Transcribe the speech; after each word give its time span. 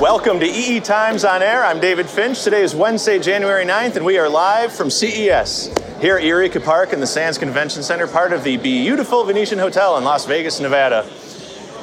Welcome 0.00 0.40
to 0.40 0.46
EE 0.46 0.80
Times 0.80 1.24
on 1.24 1.42
Air. 1.42 1.64
I'm 1.64 1.80
David 1.80 2.06
Finch. 2.06 2.44
Today 2.44 2.60
is 2.60 2.74
Wednesday, 2.74 3.18
January 3.18 3.64
9th, 3.64 3.96
and 3.96 4.04
we 4.04 4.18
are 4.18 4.28
live 4.28 4.70
from 4.70 4.90
CES 4.90 5.72
here 6.02 6.18
at 6.18 6.22
Eureka 6.22 6.60
Park 6.60 6.92
in 6.92 7.00
the 7.00 7.06
Sands 7.06 7.38
Convention 7.38 7.82
Center, 7.82 8.06
part 8.06 8.34
of 8.34 8.44
the 8.44 8.58
beautiful 8.58 9.24
Venetian 9.24 9.58
Hotel 9.58 9.96
in 9.96 10.04
Las 10.04 10.26
Vegas, 10.26 10.60
Nevada. 10.60 11.10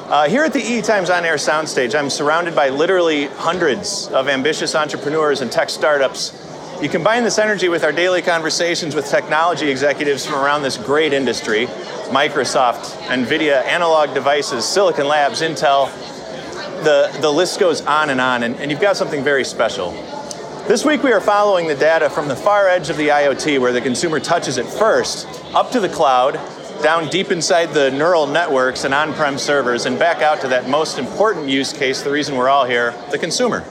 Uh, 0.06 0.28
here 0.28 0.44
at 0.44 0.52
the 0.52 0.60
EE 0.60 0.80
Times 0.80 1.10
on 1.10 1.24
Air 1.24 1.34
soundstage, 1.34 1.98
I'm 1.98 2.08
surrounded 2.08 2.54
by 2.54 2.68
literally 2.68 3.26
hundreds 3.26 4.06
of 4.06 4.28
ambitious 4.28 4.76
entrepreneurs 4.76 5.40
and 5.40 5.50
tech 5.50 5.68
startups. 5.68 6.40
You 6.80 6.88
combine 6.88 7.24
this 7.24 7.40
energy 7.40 7.68
with 7.68 7.82
our 7.82 7.92
daily 7.92 8.22
conversations 8.22 8.94
with 8.94 9.10
technology 9.10 9.68
executives 9.68 10.24
from 10.24 10.36
around 10.36 10.62
this 10.62 10.76
great 10.76 11.12
industry 11.12 11.66
Microsoft, 12.10 12.92
NVIDIA, 13.08 13.64
Analog 13.64 14.14
Devices, 14.14 14.64
Silicon 14.64 15.08
Labs, 15.08 15.40
Intel, 15.40 15.90
the, 16.84 17.16
the 17.20 17.30
list 17.30 17.58
goes 17.58 17.80
on 17.80 18.10
and 18.10 18.20
on, 18.20 18.42
and, 18.42 18.54
and 18.56 18.70
you've 18.70 18.80
got 18.80 18.96
something 18.96 19.24
very 19.24 19.44
special. 19.44 19.92
This 20.68 20.84
week 20.84 21.02
we 21.02 21.12
are 21.12 21.20
following 21.20 21.66
the 21.66 21.74
data 21.74 22.08
from 22.08 22.28
the 22.28 22.36
far 22.36 22.68
edge 22.68 22.90
of 22.90 22.96
the 22.96 23.08
IoT, 23.08 23.60
where 23.60 23.72
the 23.72 23.80
consumer 23.80 24.20
touches 24.20 24.56
it 24.56 24.66
first, 24.66 25.26
up 25.54 25.70
to 25.72 25.80
the 25.80 25.88
cloud, 25.88 26.34
down 26.82 27.08
deep 27.08 27.30
inside 27.30 27.66
the 27.74 27.90
neural 27.90 28.26
networks 28.26 28.84
and 28.84 28.92
on 28.92 29.12
prem 29.14 29.38
servers, 29.38 29.86
and 29.86 29.98
back 29.98 30.22
out 30.22 30.40
to 30.42 30.48
that 30.48 30.68
most 30.68 30.98
important 30.98 31.48
use 31.48 31.72
case, 31.72 32.02
the 32.02 32.10
reason 32.10 32.36
we're 32.36 32.48
all 32.48 32.64
here 32.64 32.94
the 33.10 33.18
consumer. 33.18 33.64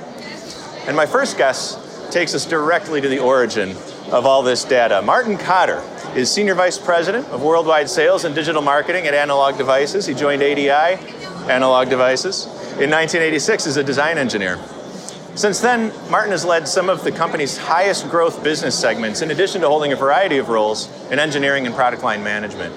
And 0.87 0.95
my 0.95 1.05
first 1.05 1.37
guest 1.37 2.11
takes 2.11 2.35
us 2.35 2.45
directly 2.45 3.01
to 3.01 3.07
the 3.07 3.19
origin 3.19 3.71
of 4.11 4.25
all 4.25 4.43
this 4.43 4.63
data. 4.63 5.01
Martin 5.01 5.37
Cotter 5.37 5.83
is 6.15 6.31
Senior 6.31 6.55
Vice 6.55 6.77
President 6.77 7.27
of 7.29 7.41
Worldwide 7.41 7.89
Sales 7.89 8.23
and 8.23 8.35
Digital 8.35 8.61
Marketing 8.61 9.07
at 9.07 9.13
Analog 9.13 9.57
Devices. 9.57 10.05
He 10.05 10.13
joined 10.13 10.43
ADI, 10.43 10.99
Analog 11.49 11.89
Devices, 11.89 12.47
in 12.79 12.89
1986 12.89 13.67
as 13.67 13.77
a 13.77 13.83
design 13.83 14.17
engineer. 14.17 14.59
Since 15.35 15.61
then, 15.61 15.91
Martin 16.11 16.31
has 16.31 16.45
led 16.45 16.67
some 16.67 16.89
of 16.89 17.03
the 17.03 17.11
company's 17.11 17.57
highest 17.57 18.09
growth 18.09 18.43
business 18.43 18.77
segments, 18.77 19.21
in 19.21 19.31
addition 19.31 19.61
to 19.61 19.67
holding 19.67 19.91
a 19.91 19.95
variety 19.95 20.37
of 20.37 20.49
roles 20.49 20.89
in 21.09 21.17
engineering 21.17 21.65
and 21.65 21.73
product 21.73 22.03
line 22.03 22.23
management. 22.23 22.75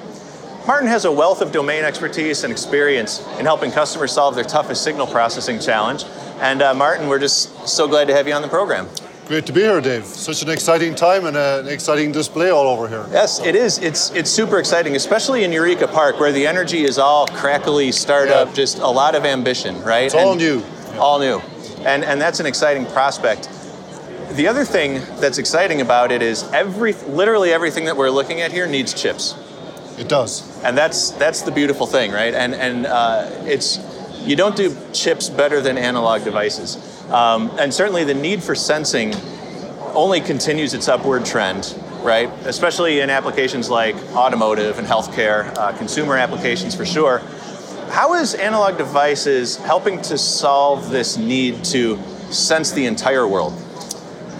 Martin 0.66 0.88
has 0.88 1.04
a 1.04 1.12
wealth 1.12 1.42
of 1.42 1.52
domain 1.52 1.84
expertise 1.84 2.44
and 2.44 2.50
experience 2.50 3.26
in 3.38 3.44
helping 3.44 3.70
customers 3.70 4.10
solve 4.10 4.34
their 4.34 4.44
toughest 4.44 4.82
signal 4.82 5.06
processing 5.06 5.60
challenge. 5.60 6.04
And 6.40 6.60
uh, 6.60 6.74
Martin, 6.74 7.08
we're 7.08 7.18
just 7.18 7.68
so 7.68 7.86
glad 7.86 8.08
to 8.08 8.14
have 8.14 8.26
you 8.26 8.34
on 8.34 8.42
the 8.42 8.48
program. 8.48 8.88
Great 9.26 9.44
to 9.46 9.52
be 9.52 9.62
here, 9.62 9.80
Dave. 9.80 10.04
Such 10.04 10.42
an 10.42 10.50
exciting 10.50 10.94
time 10.94 11.26
and 11.26 11.36
an 11.36 11.66
exciting 11.66 12.12
display 12.12 12.50
all 12.50 12.68
over 12.68 12.86
here. 12.86 13.04
Yes, 13.10 13.40
it 13.40 13.56
is. 13.56 13.78
It's 13.78 14.10
it's 14.12 14.30
super 14.30 14.60
exciting, 14.60 14.94
especially 14.94 15.42
in 15.42 15.50
Eureka 15.50 15.88
Park, 15.88 16.20
where 16.20 16.30
the 16.30 16.46
energy 16.46 16.84
is 16.84 16.96
all 16.96 17.26
crackly, 17.26 17.90
startup, 17.90 18.46
yeah. 18.48 18.54
just 18.54 18.78
a 18.78 18.86
lot 18.86 19.16
of 19.16 19.24
ambition, 19.24 19.82
right? 19.82 20.04
It's 20.04 20.14
all 20.14 20.32
and 20.32 20.40
new. 20.40 20.62
All 20.96 21.18
new, 21.18 21.40
and 21.80 22.04
and 22.04 22.20
that's 22.20 22.38
an 22.38 22.46
exciting 22.46 22.86
prospect. 22.86 23.48
The 24.34 24.46
other 24.46 24.64
thing 24.64 25.00
that's 25.18 25.38
exciting 25.38 25.80
about 25.80 26.12
it 26.12 26.22
is 26.22 26.44
every 26.52 26.92
literally 27.08 27.52
everything 27.52 27.86
that 27.86 27.96
we're 27.96 28.10
looking 28.10 28.42
at 28.42 28.52
here 28.52 28.68
needs 28.68 28.94
chips. 28.94 29.34
It 29.98 30.08
does. 30.08 30.62
And 30.62 30.78
that's 30.78 31.10
that's 31.10 31.42
the 31.42 31.50
beautiful 31.50 31.88
thing, 31.88 32.12
right? 32.12 32.32
And 32.32 32.54
and 32.54 32.86
uh, 32.86 33.28
it's 33.44 33.78
you 34.26 34.36
don't 34.36 34.56
do 34.56 34.76
chips 34.92 35.30
better 35.30 35.60
than 35.60 35.78
analog 35.78 36.24
devices. 36.24 36.76
Um, 37.10 37.50
and 37.58 37.72
certainly 37.72 38.04
the 38.04 38.14
need 38.14 38.42
for 38.42 38.54
sensing 38.54 39.14
only 39.94 40.20
continues 40.20 40.74
its 40.74 40.88
upward 40.88 41.24
trend, 41.24 41.74
right? 42.02 42.28
Especially 42.44 43.00
in 43.00 43.08
applications 43.08 43.70
like 43.70 43.94
automotive 44.14 44.78
and 44.78 44.86
healthcare, 44.86 45.56
uh, 45.56 45.72
consumer 45.78 46.16
applications 46.16 46.74
for 46.74 46.84
sure. 46.84 47.22
How 47.90 48.14
is 48.14 48.34
analog 48.34 48.76
devices 48.76 49.56
helping 49.56 50.02
to 50.02 50.18
solve 50.18 50.90
this 50.90 51.16
need 51.16 51.64
to 51.66 51.96
sense 52.32 52.72
the 52.72 52.86
entire 52.86 53.26
world? 53.26 53.54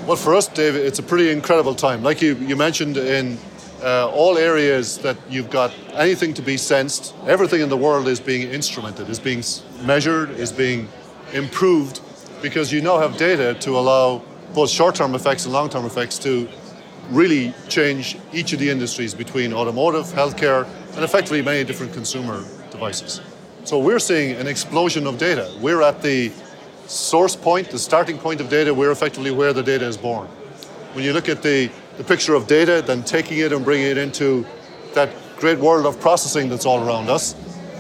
Well, 0.07 0.17
for 0.17 0.35
us, 0.35 0.49
David, 0.49 0.85
it's 0.85 0.99
a 0.99 1.03
pretty 1.03 1.31
incredible 1.31 1.75
time. 1.75 2.03
Like 2.03 2.21
you, 2.21 2.35
you 2.35 2.57
mentioned, 2.57 2.97
in 2.97 3.39
uh, 3.83 4.09
all 4.11 4.39
areas 4.39 4.99
that 4.99 5.17
you've 5.29 5.51
got 5.51 5.73
anything 5.93 6.35
to 6.35 6.43
be 6.43 6.57
sensed, 6.57 7.15
everything 7.27 7.61
in 7.61 7.69
the 7.69 7.77
world 7.77 8.09
is 8.09 8.21
being 8.21 8.51
instrumented, 8.51 9.09
is 9.09 9.21
being 9.21 9.43
measured, 9.85 10.31
is 10.31 10.53
being 10.53 10.89
improved 11.33 12.01
because 12.43 12.73
you 12.73 12.81
now 12.81 12.99
have 12.99 13.17
data 13.17 13.55
to 13.55 13.79
allow 13.79 14.23
both 14.55 14.71
short-term 14.71 15.15
effects 15.15 15.45
and 15.45 15.53
long-term 15.53 15.85
effects 15.85 16.19
to 16.19 16.49
really 17.11 17.55
change 17.69 18.17
each 18.33 18.53
of 18.53 18.59
the 18.59 18.69
industries 18.69 19.15
between 19.15 19.53
automotive, 19.53 20.07
healthcare, 20.07 20.67
and 20.95 21.05
effectively 21.05 21.43
many 21.43 21.65
different 21.65 21.93
consumer 21.93 22.45
devices. 22.71 23.21
So 23.65 23.79
we're 23.79 23.99
seeing 23.99 24.37
an 24.37 24.47
explosion 24.47 25.07
of 25.07 25.19
data. 25.19 25.53
We're 25.61 25.83
at 25.83 26.03
the 26.03 26.33
source 26.87 27.37
point, 27.37 27.71
the 27.71 27.79
starting 27.79 28.19
point 28.19 28.41
of 28.41 28.49
data, 28.49 28.73
we're 28.73 28.93
effectively 28.93 29.31
where 29.31 29.53
the 29.53 29.63
data 29.63 29.85
is 29.87 29.97
born. 29.97 30.27
When 30.95 31.05
you 31.05 31.13
look 31.13 31.29
at 31.29 31.43
the, 31.43 31.71
the 31.97 32.05
picture 32.05 32.35
of 32.35 32.47
data, 32.47 32.83
then 32.87 33.03
taking 33.03 33.39
it 33.39 33.53
and 33.53 33.65
bringing 33.65 33.87
it 33.87 33.99
into 33.99 34.47
that 34.95 35.11
great 35.39 35.59
world 35.59 35.87
of 35.87 36.01
processing 36.01 36.49
that's 36.49 36.67
all 36.67 36.87
around 36.87 37.09
us, 37.09 37.35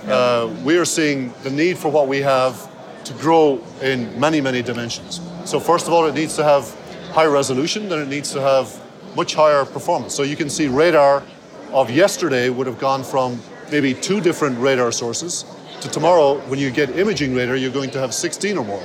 uh, 0.06 0.54
we 0.65 0.77
are 0.77 0.84
seeing 0.84 1.32
the 1.43 1.50
need 1.50 1.77
for 1.77 1.91
what 1.91 2.09
we 2.09 2.21
have 2.21 2.71
to 3.04 3.12
grow 3.15 3.62
in 3.82 4.19
many, 4.19 4.41
many 4.41 4.62
dimensions. 4.62 5.21
So 5.44 5.60
first 5.60 5.87
of 5.87 5.93
all, 5.93 6.06
it 6.06 6.15
needs 6.15 6.37
to 6.37 6.44
have 6.44 6.75
high 7.12 7.27
resolution, 7.27 7.88
then 7.88 8.00
it 8.00 8.09
needs 8.09 8.32
to 8.32 8.41
have 8.41 8.82
much 9.16 9.34
higher 9.34 9.65
performance. 9.65 10.15
So 10.15 10.22
you 10.22 10.37
can 10.37 10.50
see 10.50 10.69
radar 10.69 11.22
of 11.72 11.91
yesterday 11.91 12.50
would 12.50 12.66
have 12.66 12.78
gone 12.78 13.03
from 13.03 13.41
maybe 13.71 13.94
two 13.94 14.21
different 14.21 14.59
radar 14.59 14.93
sources 14.93 15.44
to 15.81 15.88
tomorrow, 15.91 16.38
when 16.48 16.59
you 16.59 16.71
get 16.71 16.98
imaging 16.98 17.34
radar, 17.34 17.56
you're 17.56 17.72
going 17.72 17.91
to 17.91 18.00
have 18.00 18.15
16 18.15 18.56
or 18.56 18.65
more. 18.65 18.83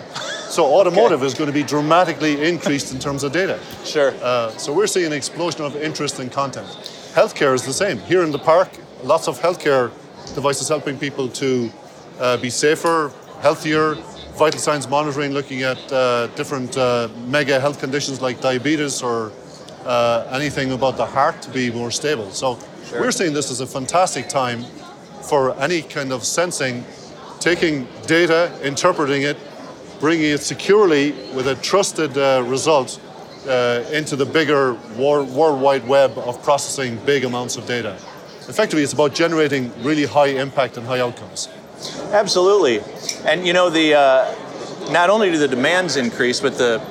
So 0.52 0.66
automotive 0.66 1.20
okay. 1.20 1.28
is 1.28 1.34
going 1.34 1.48
to 1.48 1.54
be 1.54 1.64
dramatically 1.64 2.46
increased 2.46 2.92
in 2.92 3.00
terms 3.00 3.24
of 3.24 3.32
data. 3.32 3.58
Sure. 3.86 4.14
Uh, 4.22 4.50
so 4.58 4.74
we're 4.74 4.86
seeing 4.86 5.06
an 5.06 5.14
explosion 5.14 5.62
of 5.62 5.78
interest 5.78 6.20
in 6.20 6.30
content. 6.30 6.68
Healthcare 7.14 7.54
is 7.56 7.64
the 7.66 7.72
same. 7.72 8.00
Here 8.00 8.22
in 8.22 8.32
the 8.32 8.40
park, 8.40 8.70
lots 9.02 9.30
of 9.30 9.40
healthcare 9.40 9.92
devices 10.36 10.68
helping 10.68 10.98
people 10.98 11.30
to 11.30 11.72
uh, 12.20 12.36
be 12.36 12.50
safer, 12.50 13.14
healthier, 13.40 13.96
vital 14.36 14.60
signs 14.60 14.90
monitoring, 14.90 15.32
looking 15.32 15.62
at 15.64 15.80
uh, 15.90 16.28
different 16.36 16.78
uh, 16.78 17.08
mega 17.28 17.58
health 17.58 17.80
conditions 17.80 18.22
like 18.22 18.42
diabetes 18.42 19.02
or 19.02 19.32
uh, 19.86 20.28
anything 20.34 20.74
about 20.74 20.98
the 20.98 21.06
heart 21.06 21.42
to 21.44 21.50
be 21.52 21.72
more 21.72 21.92
stable. 21.92 22.30
So 22.32 22.60
sure. 22.90 23.00
we're 23.00 23.12
seeing 23.12 23.32
this 23.32 23.52
as 23.52 23.62
a 23.62 23.66
fantastic 23.66 24.28
time 24.28 24.66
for 25.30 25.58
any 25.62 25.82
kind 25.82 26.12
of 26.12 26.26
sensing, 26.26 26.84
taking 27.40 27.88
data, 28.06 28.52
interpreting 28.62 29.22
it, 29.22 29.38
bringing 30.02 30.32
it 30.32 30.42
securely 30.42 31.12
with 31.34 31.48
a 31.48 31.56
trusted 31.56 32.18
uh, 32.18 32.44
result 32.48 33.00
uh, 33.48 33.84
into 33.94 34.16
the 34.16 34.26
bigger 34.26 34.74
war- 34.98 35.24
worldwide 35.24 35.88
web 35.88 36.18
of 36.18 36.42
processing 36.44 36.98
big 37.06 37.24
amounts 37.24 37.56
of 37.56 37.66
data. 37.66 37.96
Effectively, 38.50 38.84
it's 38.84 38.94
about 38.94 39.14
generating 39.14 39.72
really 39.84 40.06
high 40.06 40.28
impact 40.28 40.76
and 40.76 40.86
high 40.86 41.00
outcomes. 41.00 41.48
Absolutely, 42.12 42.82
and 43.26 43.48
you 43.48 43.54
know 43.54 43.70
the 43.70 43.94
uh, 43.94 44.92
not 44.92 45.10
only 45.10 45.32
do 45.32 45.38
the 45.38 45.48
demands 45.48 45.96
increase, 45.96 46.40
but 46.40 46.58
the 46.58 46.82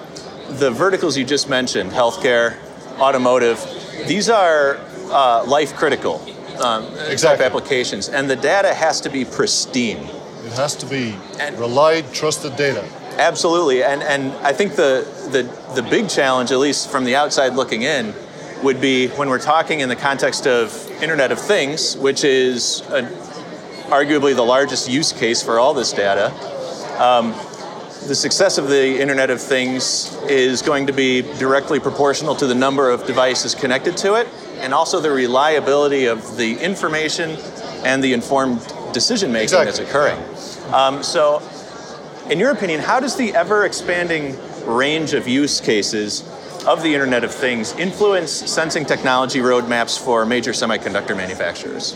the 0.58 0.70
verticals 0.70 1.16
you 1.16 1.24
just 1.24 1.48
mentioned, 1.48 1.90
healthcare, 1.90 2.56
automotive, 2.98 3.58
these 4.06 4.28
are 4.28 4.80
uh, 5.10 5.44
life 5.44 5.74
critical 5.74 6.20
um, 6.60 6.84
exactly. 7.08 7.18
type 7.18 7.40
applications, 7.40 8.08
and 8.08 8.30
the 8.30 8.36
data 8.36 8.72
has 8.72 9.00
to 9.02 9.10
be 9.10 9.24
pristine. 9.24 9.98
It 10.44 10.52
has 10.52 10.74
to 10.76 10.86
be 10.86 11.14
and, 11.38 11.58
relied, 11.58 12.12
trusted 12.12 12.56
data. 12.56 12.84
Absolutely, 13.18 13.82
and 13.82 14.02
and 14.02 14.32
I 14.44 14.52
think 14.52 14.76
the 14.76 15.06
the 15.30 15.42
the 15.74 15.88
big 15.88 16.08
challenge, 16.08 16.50
at 16.52 16.58
least 16.58 16.90
from 16.90 17.04
the 17.04 17.16
outside 17.16 17.54
looking 17.54 17.82
in, 17.82 18.14
would 18.62 18.80
be 18.80 19.08
when 19.08 19.28
we're 19.28 19.38
talking 19.38 19.80
in 19.80 19.88
the 19.88 19.96
context 19.96 20.46
of 20.46 20.90
Internet 21.02 21.32
of 21.32 21.40
Things, 21.40 21.96
which 21.96 22.24
is 22.24 22.80
a, 22.88 23.02
arguably 23.90 24.34
the 24.34 24.42
largest 24.44 24.88
use 24.88 25.12
case 25.12 25.42
for 25.42 25.58
all 25.58 25.74
this 25.74 25.92
data. 25.92 26.32
Um, 27.00 27.32
the 28.06 28.14
success 28.14 28.56
of 28.56 28.68
the 28.68 29.00
Internet 29.00 29.30
of 29.30 29.40
Things 29.40 30.16
is 30.24 30.62
going 30.62 30.86
to 30.86 30.92
be 30.92 31.22
directly 31.38 31.78
proportional 31.80 32.34
to 32.36 32.46
the 32.46 32.54
number 32.54 32.90
of 32.90 33.06
devices 33.06 33.54
connected 33.54 33.96
to 33.98 34.14
it, 34.14 34.26
and 34.58 34.72
also 34.72 35.00
the 35.00 35.10
reliability 35.10 36.06
of 36.06 36.36
the 36.36 36.58
information 36.58 37.30
and 37.84 38.02
the 38.02 38.12
informed 38.12 38.60
decision 38.92 39.32
making 39.32 39.44
exactly. 39.44 39.66
that's 39.66 39.78
occurring. 39.78 40.74
Um, 40.74 41.02
so, 41.02 41.42
in 42.30 42.38
your 42.38 42.52
opinion, 42.52 42.80
how 42.80 43.00
does 43.00 43.16
the 43.16 43.34
ever 43.34 43.64
expanding 43.64 44.36
range 44.64 45.14
of 45.14 45.26
use 45.26 45.60
cases 45.60 46.22
of 46.64 46.82
the 46.82 46.94
Internet 46.94 47.24
of 47.24 47.34
Things 47.34 47.72
influence 47.72 48.30
sensing 48.30 48.84
technology 48.84 49.40
roadmaps 49.40 49.98
for 49.98 50.24
major 50.24 50.52
semiconductor 50.52 51.16
manufacturers? 51.16 51.94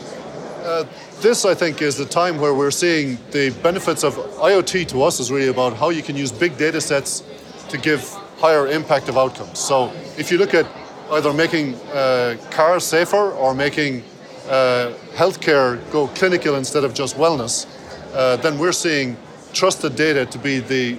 Uh, 0.65 0.85
this, 1.21 1.45
I 1.45 1.55
think, 1.55 1.83
is 1.83 1.97
the 1.97 2.05
time 2.05 2.39
where 2.39 2.53
we're 2.53 2.73
seeing 2.73 3.19
the 3.31 3.51
benefits 3.63 4.03
of 4.03 4.15
IoT 4.15 4.89
to 4.89 5.03
us 5.05 5.21
is 5.21 5.31
really 5.31 5.49
about 5.49 5.77
how 5.77 5.91
you 5.91 6.03
can 6.03 6.17
use 6.17 6.33
big 6.33 6.57
data 6.59 6.81
sets 6.81 7.23
to 7.69 7.79
give 7.79 8.03
higher 8.39 8.67
impact 8.67 9.09
of 9.09 9.17
outcomes. 9.17 9.59
So 9.61 9.93
if 10.19 10.33
you 10.33 10.39
look 10.39 10.53
at 10.53 10.67
either 11.13 11.33
making 11.33 11.77
uh, 11.93 12.37
cars 12.51 12.85
safer 12.85 13.31
or 13.33 13.55
making 13.55 14.03
uh, 14.49 14.95
healthcare 15.13 15.79
go 15.93 16.09
clinical 16.09 16.57
instead 16.57 16.83
of 16.83 16.93
just 16.93 17.17
wellness, 17.17 17.67
uh, 18.15 18.37
then 18.37 18.59
we're 18.59 18.73
seeing 18.73 19.17
trusted 19.55 19.97
data 19.97 20.27
to 20.27 20.39
be 20.39 20.61
the 20.61 20.99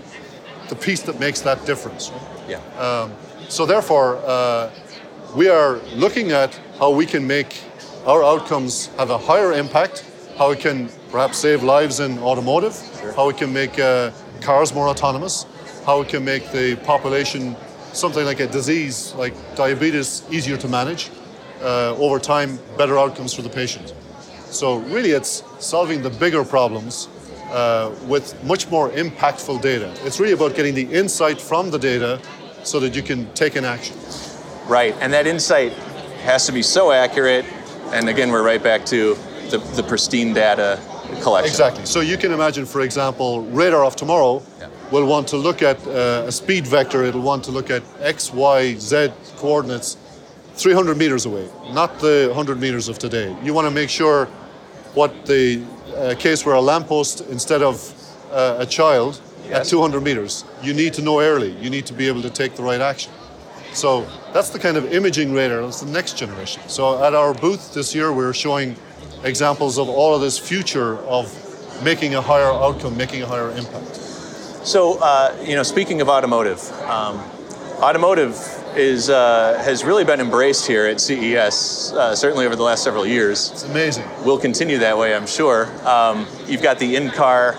the 0.70 0.76
piece 0.76 1.04
that 1.04 1.20
makes 1.20 1.42
that 1.42 1.64
difference. 1.66 2.12
Yeah. 2.48 3.10
So 3.50 3.66
therefore, 3.66 4.18
uh, 4.26 4.72
we 5.36 5.50
are 5.50 5.78
looking 5.94 6.32
at 6.32 6.60
how 6.80 6.90
we 6.90 7.06
can 7.06 7.28
make 7.28 7.62
our 8.06 8.24
outcomes 8.24 8.88
have 8.98 9.12
a 9.12 9.18
higher 9.18 9.54
impact, 9.54 10.04
how 10.38 10.50
we 10.50 10.56
can 10.56 10.90
perhaps 11.12 11.38
save 11.38 11.62
lives 11.62 12.00
in 12.00 12.18
automotive, 12.20 12.76
how 13.16 13.28
we 13.28 13.34
can 13.34 13.54
make 13.54 13.78
uh, 13.78 14.12
cars 14.42 14.74
more 14.74 14.88
autonomous, 14.88 15.46
how 15.86 16.00
we 16.00 16.06
can 16.06 16.26
make 16.26 16.52
the 16.52 16.76
population 16.78 17.56
something 17.94 18.26
like 18.26 18.40
a 18.40 18.48
disease 18.48 19.14
like 19.16 19.34
diabetes 19.56 20.24
easier 20.32 20.58
to 20.58 20.68
manage. 20.68 21.12
Uh, 21.62 21.96
over 21.98 22.20
time, 22.20 22.60
better 22.78 22.98
outcomes 22.98 23.34
for 23.34 23.42
the 23.42 23.50
patient. 23.50 23.94
So 24.48 24.78
really, 24.78 25.12
it's 25.12 25.44
solving 25.60 26.02
the 26.02 26.10
bigger 26.10 26.44
problems 26.44 27.08
uh, 27.52 27.92
with 28.08 28.42
much 28.44 28.70
more 28.70 28.90
impactful 28.92 29.62
data. 29.62 29.94
It's 30.06 30.20
really 30.20 30.34
about 30.34 30.56
getting 30.56 30.74
the 30.76 30.92
insight 30.94 31.40
from 31.40 31.72
the 31.72 31.80
data 31.80 32.20
so 32.64 32.80
that 32.80 32.96
you 32.96 33.02
can 33.04 33.32
take 33.34 33.56
an 33.56 33.66
action. 33.66 33.96
Right, 34.68 34.96
and 35.00 35.14
that 35.14 35.28
insight 35.28 35.74
has 36.24 36.46
to 36.48 36.52
be 36.52 36.64
so 36.64 36.92
accurate. 36.92 37.46
And 37.94 38.10
again, 38.10 38.32
we're 38.32 38.44
right 38.44 38.62
back 38.64 38.86
to 38.88 39.16
the, 39.52 39.60
the 39.76 39.84
pristine 39.84 40.34
data 40.34 40.80
collection. 41.22 41.52
Exactly. 41.52 41.86
So 41.86 42.00
you 42.02 42.18
can 42.18 42.32
imagine, 42.32 42.66
for 42.66 42.82
example, 42.82 43.42
radar 43.44 43.86
of 43.86 43.96
tomorrow 43.96 44.42
Yeah. 44.60 44.70
will 44.92 45.06
want 45.06 45.28
to 45.30 45.38
look 45.38 45.62
at 45.62 45.78
uh, 45.88 46.24
a 46.26 46.32
speed 46.32 46.66
vector. 46.66 47.04
It'll 47.04 47.22
want 47.22 47.44
to 47.44 47.52
look 47.52 47.70
at 47.70 47.84
x, 48.00 48.34
y, 48.34 48.74
z 48.80 49.12
coordinates 49.38 49.98
300 50.56 50.98
meters 50.98 51.26
away, 51.28 51.48
not 51.74 52.00
the 52.00 52.26
100 52.28 52.60
meters 52.60 52.88
of 52.90 52.98
today. 52.98 53.36
You 53.44 53.54
want 53.54 53.66
to 53.68 53.72
make 53.72 53.90
sure 53.90 54.26
what 54.96 55.12
the 55.28 55.62
uh, 55.96 56.16
case 56.16 56.46
where 56.46 56.56
a 56.56 56.62
lamppost 56.62 57.22
instead 57.30 57.62
of 57.62 57.94
uh, 58.32 58.58
a 58.60 58.66
child 58.66 59.22
at 59.52 59.66
200 59.66 60.02
meters, 60.02 60.44
you 60.62 60.74
need 60.74 60.94
to 60.94 61.02
know 61.02 61.20
early. 61.20 61.52
You 61.58 61.70
need 61.70 61.86
to 61.88 61.94
be 61.94 62.08
able 62.08 62.22
to 62.24 62.30
take 62.30 62.56
the 62.56 62.64
right 62.64 62.82
action. 62.82 63.12
So 63.74 64.08
that's 64.34 64.50
the 64.50 64.60
kind 64.60 64.78
of 64.78 64.92
imaging 64.94 65.34
radar. 65.34 65.62
That's 65.62 65.82
the 65.82 65.92
next 65.92 66.18
generation. 66.18 66.62
So 66.68 67.04
at 67.04 67.14
our 67.14 67.34
booth 67.34 67.74
this 67.74 67.94
year, 67.94 68.12
we're 68.14 68.34
showing 68.34 68.76
examples 69.24 69.78
of 69.78 69.90
all 69.90 70.16
of 70.16 70.22
this 70.22 70.38
future 70.40 70.98
of 71.00 71.32
making 71.84 72.16
a 72.16 72.22
higher 72.22 72.52
outcome, 72.52 72.96
making 72.96 73.22
a 73.22 73.26
higher 73.26 73.52
impact. 73.52 73.96
So, 74.66 74.98
uh, 75.00 75.36
you 75.44 75.56
know, 75.56 75.64
speaking 75.64 76.02
of 76.02 76.10
automotive, 76.10 76.72
um, 76.84 77.18
automotive 77.82 78.36
is 78.78 79.10
uh, 79.10 79.62
has 79.64 79.84
really 79.84 80.04
been 80.04 80.20
embraced 80.20 80.68
here 80.68 80.86
at 80.86 81.00
CES, 81.00 81.94
uh, 81.94 82.16
certainly 82.16 82.46
over 82.46 82.56
the 82.56 82.64
last 82.64 82.84
several 82.84 83.06
years. 83.06 83.52
It's 83.52 83.64
amazing. 83.64 84.06
Will 84.24 84.38
continue 84.38 84.78
that 84.80 84.98
way, 84.98 85.16
I'm 85.16 85.28
sure. 85.28 85.68
Um, 85.88 86.28
you've 86.46 86.62
got 86.62 86.80
the 86.80 86.96
in-car 86.96 87.54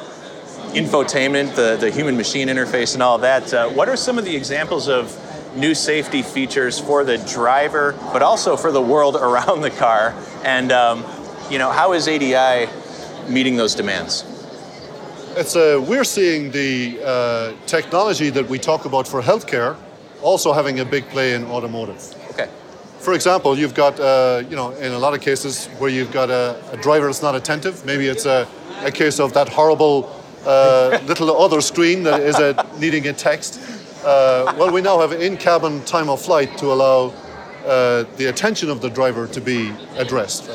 infotainment, 0.74 1.54
the, 1.54 1.76
the 1.76 1.90
human-machine 1.90 2.48
interface, 2.48 2.94
and 2.94 3.02
all 3.02 3.18
that. 3.18 3.52
Uh, 3.52 3.68
what 3.70 3.88
are 3.88 3.96
some 3.96 4.18
of 4.18 4.24
the 4.24 4.36
examples 4.36 4.88
of 4.88 5.18
new 5.56 5.74
safety 5.74 6.22
features 6.22 6.78
for 6.78 7.02
the 7.02 7.16
driver, 7.18 7.92
but 8.12 8.22
also 8.22 8.56
for 8.56 8.70
the 8.70 8.82
world 8.82 9.16
around 9.20 9.62
the 9.62 9.70
car? 9.70 10.14
And 10.44 10.70
um, 10.70 11.04
you 11.50 11.58
know, 11.58 11.70
how 11.70 11.92
is 11.92 12.08
ADI 12.08 12.70
meeting 13.28 13.56
those 13.56 13.74
demands? 13.74 14.24
It's 15.38 15.54
a, 15.56 15.78
we're 15.78 16.04
seeing 16.04 16.50
the 16.50 16.98
uh, 17.04 17.52
technology 17.66 18.30
that 18.30 18.48
we 18.48 18.58
talk 18.58 18.86
about 18.86 19.06
for 19.06 19.20
healthcare 19.20 19.76
also 20.26 20.52
having 20.52 20.80
a 20.80 20.84
big 20.84 21.08
play 21.08 21.34
in 21.34 21.44
automotive. 21.44 22.02
Okay. 22.30 22.48
For 22.98 23.14
example, 23.14 23.56
you've 23.56 23.74
got, 23.74 23.98
uh, 24.00 24.42
you 24.50 24.56
know, 24.56 24.72
in 24.72 24.92
a 24.92 24.98
lot 24.98 25.14
of 25.14 25.20
cases 25.20 25.66
where 25.78 25.88
you've 25.88 26.10
got 26.10 26.30
a, 26.30 26.60
a 26.72 26.76
driver 26.78 27.06
that's 27.06 27.22
not 27.22 27.36
attentive, 27.36 27.86
maybe 27.86 28.08
it's 28.08 28.26
a, 28.26 28.48
a 28.82 28.90
case 28.90 29.20
of 29.20 29.32
that 29.34 29.48
horrible 29.48 30.10
uh, 30.44 30.98
little 31.06 31.30
other 31.40 31.60
screen 31.60 32.02
that 32.02 32.20
is 32.20 32.36
a, 32.40 32.66
needing 32.80 33.06
a 33.06 33.12
text. 33.12 33.60
Uh, 34.04 34.52
well, 34.58 34.72
we 34.72 34.80
now 34.80 34.98
have 34.98 35.12
in-cabin 35.12 35.84
time 35.84 36.08
of 36.08 36.20
flight 36.20 36.58
to 36.58 36.72
allow 36.72 37.14
uh, 37.64 38.04
the 38.16 38.26
attention 38.26 38.68
of 38.68 38.80
the 38.80 38.90
driver 38.90 39.28
to 39.28 39.40
be 39.40 39.72
addressed. 39.96 40.50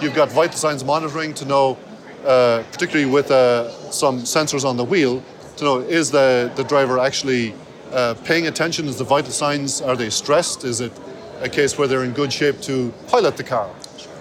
You've 0.00 0.14
got 0.14 0.32
vital 0.32 0.56
signs 0.56 0.84
monitoring 0.84 1.32
to 1.34 1.44
know, 1.44 1.78
uh, 2.24 2.64
particularly 2.72 3.08
with 3.08 3.30
uh, 3.30 3.70
some 3.92 4.22
sensors 4.22 4.64
on 4.64 4.76
the 4.76 4.84
wheel, 4.84 5.22
to 5.58 5.64
know 5.64 5.78
is 5.78 6.10
the, 6.10 6.50
the 6.56 6.64
driver 6.64 6.98
actually 6.98 7.54
uh, 7.92 8.14
paying 8.24 8.46
attention? 8.46 8.88
Is 8.88 8.98
the 8.98 9.04
vital 9.04 9.32
signs, 9.32 9.80
are 9.80 9.96
they 9.96 10.10
stressed? 10.10 10.64
Is 10.64 10.80
it 10.80 10.92
a 11.40 11.48
case 11.48 11.78
where 11.78 11.86
they're 11.86 12.04
in 12.04 12.12
good 12.12 12.32
shape 12.32 12.60
to 12.62 12.92
pilot 13.08 13.36
the 13.36 13.44
car? 13.44 13.70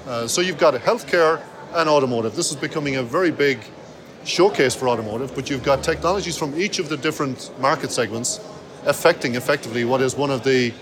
Uh, 0.07 0.27
so 0.27 0.41
you've 0.41 0.57
got 0.57 0.73
healthcare 0.75 1.41
and 1.73 1.87
automotive. 1.87 2.35
This 2.35 2.51
is 2.51 2.57
becoming 2.57 2.97
a 2.97 3.03
very 3.03 3.31
big 3.31 3.59
showcase 4.25 4.75
for 4.75 4.89
automotive, 4.89 5.33
but 5.35 5.49
you've 5.49 5.63
got 5.63 5.83
technologies 5.83 6.37
from 6.37 6.59
each 6.59 6.79
of 6.79 6.89
the 6.89 6.97
different 6.97 7.51
market 7.59 7.91
segments 7.91 8.39
affecting 8.85 9.35
effectively 9.35 9.85
what 9.85 10.01
is 10.01 10.15
one 10.15 10.31
of 10.31 10.43
the 10.43 10.73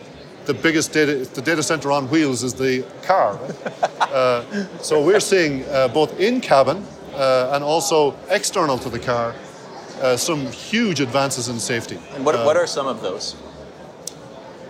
the 0.45 0.53
biggest 0.53 0.93
data 0.93 1.25
the 1.35 1.41
data 1.41 1.61
center 1.61 1.91
on 1.91 2.09
wheels 2.09 2.43
is 2.43 2.53
the 2.53 2.83
car. 3.03 3.35
right? 3.35 4.01
uh, 4.01 4.79
so 4.79 5.03
we're 5.03 5.19
seeing 5.19 5.63
uh, 5.65 5.87
both 5.89 6.19
in 6.19 6.41
cabin 6.41 6.83
uh, 7.13 7.51
and 7.53 7.63
also 7.63 8.15
external 8.29 8.77
to 8.77 8.89
the 8.89 8.99
car 8.99 9.35
uh, 10.01 10.17
some 10.17 10.47
huge 10.47 10.99
advances 11.01 11.47
in 11.49 11.59
safety. 11.59 11.97
And 12.15 12.25
what, 12.25 12.35
what 12.45 12.57
are 12.57 12.67
some 12.67 12.87
of 12.87 13.01
those? 13.01 13.35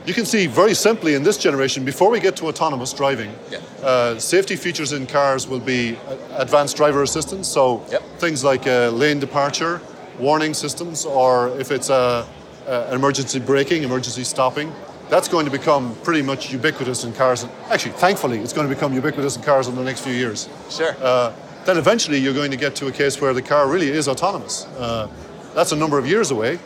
You 0.05 0.13
can 0.13 0.25
see 0.25 0.47
very 0.47 0.73
simply 0.73 1.13
in 1.13 1.23
this 1.23 1.37
generation, 1.37 1.85
before 1.85 2.09
we 2.09 2.19
get 2.19 2.35
to 2.37 2.47
autonomous 2.47 2.93
driving, 2.93 3.31
Yeah. 3.51 3.59
uh, 3.83 4.19
safety 4.19 4.55
features 4.55 4.91
in 4.91 5.05
cars 5.05 5.47
will 5.47 5.59
be 5.59 5.97
uh, 5.97 6.15
advanced 6.37 6.77
driver 6.77 7.03
assistance. 7.03 7.47
So 7.47 7.83
Yep. 7.91 8.01
things 8.17 8.43
like 8.43 8.65
uh, 8.65 8.89
lane 8.89 9.19
departure, 9.19 9.81
warning 10.17 10.53
systems, 10.53 11.05
or 11.05 11.49
if 11.59 11.69
it's 11.71 11.89
uh, 11.89 12.25
uh, 12.67 12.87
emergency 12.91 13.39
braking, 13.39 13.83
emergency 13.83 14.23
stopping, 14.23 14.71
that's 15.09 15.27
going 15.27 15.45
to 15.45 15.51
become 15.51 15.95
pretty 16.03 16.21
much 16.21 16.51
ubiquitous 16.51 17.03
in 17.03 17.13
cars. 17.13 17.45
Actually, 17.69 17.93
thankfully, 17.93 18.39
it's 18.39 18.53
going 18.53 18.67
to 18.67 18.73
become 18.73 18.93
ubiquitous 18.93 19.35
in 19.37 19.43
cars 19.43 19.67
in 19.67 19.75
the 19.75 19.83
next 19.83 20.01
few 20.01 20.13
years. 20.13 20.47
Sure. 20.69 20.95
Uh, 21.01 21.33
then 21.65 21.77
eventually 21.77 22.17
you're 22.17 22.33
going 22.33 22.51
to 22.51 22.57
get 22.57 22.75
to 22.77 22.87
a 22.87 22.91
case 22.91 23.19
where 23.21 23.33
the 23.33 23.41
car 23.41 23.67
really 23.69 23.89
is 23.89 24.07
autonomous. 24.07 24.65
Uh, 24.77 25.07
that's 25.53 25.71
a 25.71 25.75
number 25.75 25.97
of 25.97 26.07
years 26.07 26.31
away. 26.31 26.59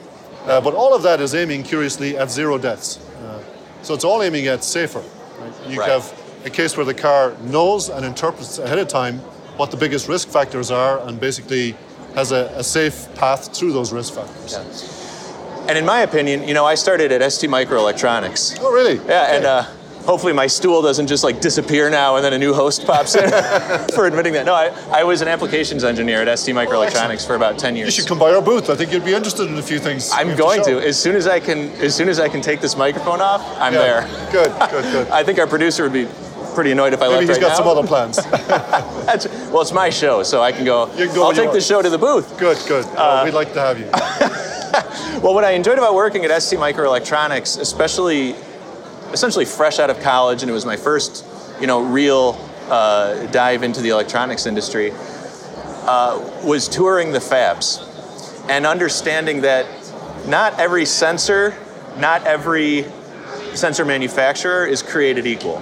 Uh, 0.45 0.59
but 0.61 0.73
all 0.73 0.93
of 0.93 1.03
that 1.03 1.21
is 1.21 1.33
aiming 1.35 1.63
curiously 1.63 2.17
at 2.17 2.29
zero 2.29 2.57
deaths. 2.57 2.97
Uh, 3.23 3.41
so 3.81 3.93
it's 3.93 4.03
all 4.03 4.21
aiming 4.21 4.47
at 4.47 4.63
safer. 4.63 4.99
Right? 5.39 5.53
You 5.69 5.79
Right. 5.79 5.89
have 5.89 6.13
a 6.45 6.49
case 6.49 6.75
where 6.75 6.85
the 6.85 6.93
car 6.93 7.33
knows 7.43 7.89
and 7.89 8.05
interprets 8.05 8.59
ahead 8.59 8.77
of 8.77 8.87
time 8.89 9.19
what 9.57 9.71
the 9.71 9.77
biggest 9.77 10.07
risk 10.09 10.27
factors 10.29 10.69
are 10.71 10.99
and 11.07 11.19
basically 11.19 11.75
has 12.15 12.31
a, 12.31 12.51
a 12.55 12.63
safe 12.63 13.07
path 13.15 13.55
through 13.55 13.71
those 13.71 13.93
risk 13.93 14.13
factors. 14.13 14.55
And 15.69 15.77
in 15.77 15.85
my 15.85 15.99
opinion, 16.01 16.45
you 16.47 16.53
know, 16.53 16.65
I 16.65 16.75
started 16.75 17.11
at 17.13 17.21
ST 17.31 17.49
Microelectronics. 17.49 18.57
Oh, 18.61 18.71
really? 18.73 18.95
Yeah, 19.07 19.33
and 19.35 19.45
uh, 19.45 19.65
hopefully 20.05 20.33
my 20.33 20.47
stool 20.47 20.81
doesn't 20.81 21.07
just 21.07 21.23
like 21.23 21.39
disappear 21.41 21.89
now 21.89 22.15
and 22.17 22.25
then 22.25 22.33
a 22.33 22.37
new 22.37 22.53
host 22.53 22.85
pops 22.85 23.15
in 23.15 23.29
for 23.95 24.05
admitting 24.05 24.33
that. 24.33 24.45
No, 24.45 24.53
I, 24.53 24.71
I 24.91 25.03
was 25.03 25.21
an 25.21 25.27
applications 25.27 25.83
engineer 25.83 26.21
at 26.21 26.39
ST 26.39 26.55
Microelectronics 26.55 27.25
for 27.25 27.35
about 27.35 27.57
10 27.57 27.75
years. 27.75 27.85
You 27.87 27.91
should 28.01 28.07
come 28.09 28.19
by 28.19 28.33
our 28.33 28.41
booth. 28.41 28.69
I 28.69 28.75
think 28.75 28.91
you'd 28.91 29.05
be 29.05 29.13
interested 29.13 29.47
in 29.47 29.57
a 29.57 29.61
few 29.61 29.79
things. 29.79 30.09
I'm 30.13 30.35
going 30.35 30.63
show. 30.63 30.79
to. 30.79 30.85
As 30.87 30.99
soon 30.99 31.15
as 31.15 31.27
I 31.27 31.39
can 31.39 31.69
as 31.81 31.95
soon 31.95 32.09
as 32.09 32.19
I 32.19 32.27
can 32.29 32.41
take 32.41 32.59
this 32.61 32.75
microphone 32.75 33.21
off, 33.21 33.41
I'm 33.59 33.73
Yeah. 33.73 33.79
there. 34.05 34.31
Good, 34.31 34.51
good, 34.71 34.83
good. 34.91 35.07
I 35.09 35.23
think 35.23 35.39
our 35.39 35.47
producer 35.47 35.83
would 35.83 35.93
be 35.93 36.07
pretty 36.53 36.71
annoyed 36.71 36.93
if 36.93 37.01
I 37.01 37.07
Maybe 37.07 37.25
left 37.27 37.39
He's 37.39 37.47
got 37.49 37.57
some 37.57 37.67
other 37.67 37.87
plans. 37.87 38.19
Well, 39.53 39.61
it's 39.61 39.71
my 39.71 39.89
show, 39.91 40.23
so 40.23 40.41
I 40.41 40.51
can 40.51 40.65
go. 40.65 40.87
You 40.95 41.05
can 41.05 41.15
go 41.15 41.25
I'll 41.25 41.33
take 41.33 41.51
the 41.51 41.61
show 41.61 41.81
to 41.81 41.89
the 41.89 41.97
booth. 41.97 42.37
good, 42.39 42.57
good. 42.67 42.85
Uh, 42.95 43.19
Oh, 43.21 43.25
we'd 43.25 43.33
like 43.35 43.53
to 43.53 43.59
have 43.59 43.77
you. 43.79 43.85
Well, 45.21 45.35
what 45.35 45.43
I 45.43 45.51
enjoyed 45.51 45.77
about 45.77 45.93
working 45.93 46.25
at 46.25 46.41
ST 46.41 46.59
Microelectronics, 46.59 47.59
especially 47.59 48.35
essentially 49.13 49.45
fresh 49.45 49.79
out 49.79 49.89
of 49.89 49.99
college, 50.01 50.41
and 50.41 50.49
it 50.49 50.53
was 50.53 50.65
my 50.65 50.75
first, 50.75 51.25
you 51.61 51.67
know, 51.67 51.81
real 51.81 52.37
uh, 52.69 53.25
dive 53.27 53.63
into 53.63 53.81
the 53.81 53.89
electronics 53.89 54.45
industry, 54.45 54.91
uh, 55.85 56.19
was 56.43 56.67
touring 56.67 57.11
the 57.11 57.19
fabs 57.19 57.89
and 58.49 58.65
understanding 58.65 59.41
that 59.41 59.65
not 60.27 60.59
every 60.59 60.85
sensor, 60.85 61.55
not 61.97 62.25
every 62.25 62.85
sensor 63.53 63.85
manufacturer 63.85 64.65
is 64.65 64.81
created 64.81 65.27
equal. 65.27 65.61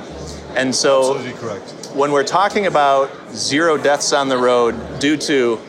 And 0.56 0.74
so 0.74 1.16
correct. 1.36 1.92
when 1.94 2.12
we're 2.12 2.24
talking 2.24 2.68
about 2.68 3.12
zero 3.32 3.78
deaths 3.78 4.14
on 4.14 4.30
the 4.30 4.38
road 4.38 4.76
due 5.00 5.18
to 5.18 5.60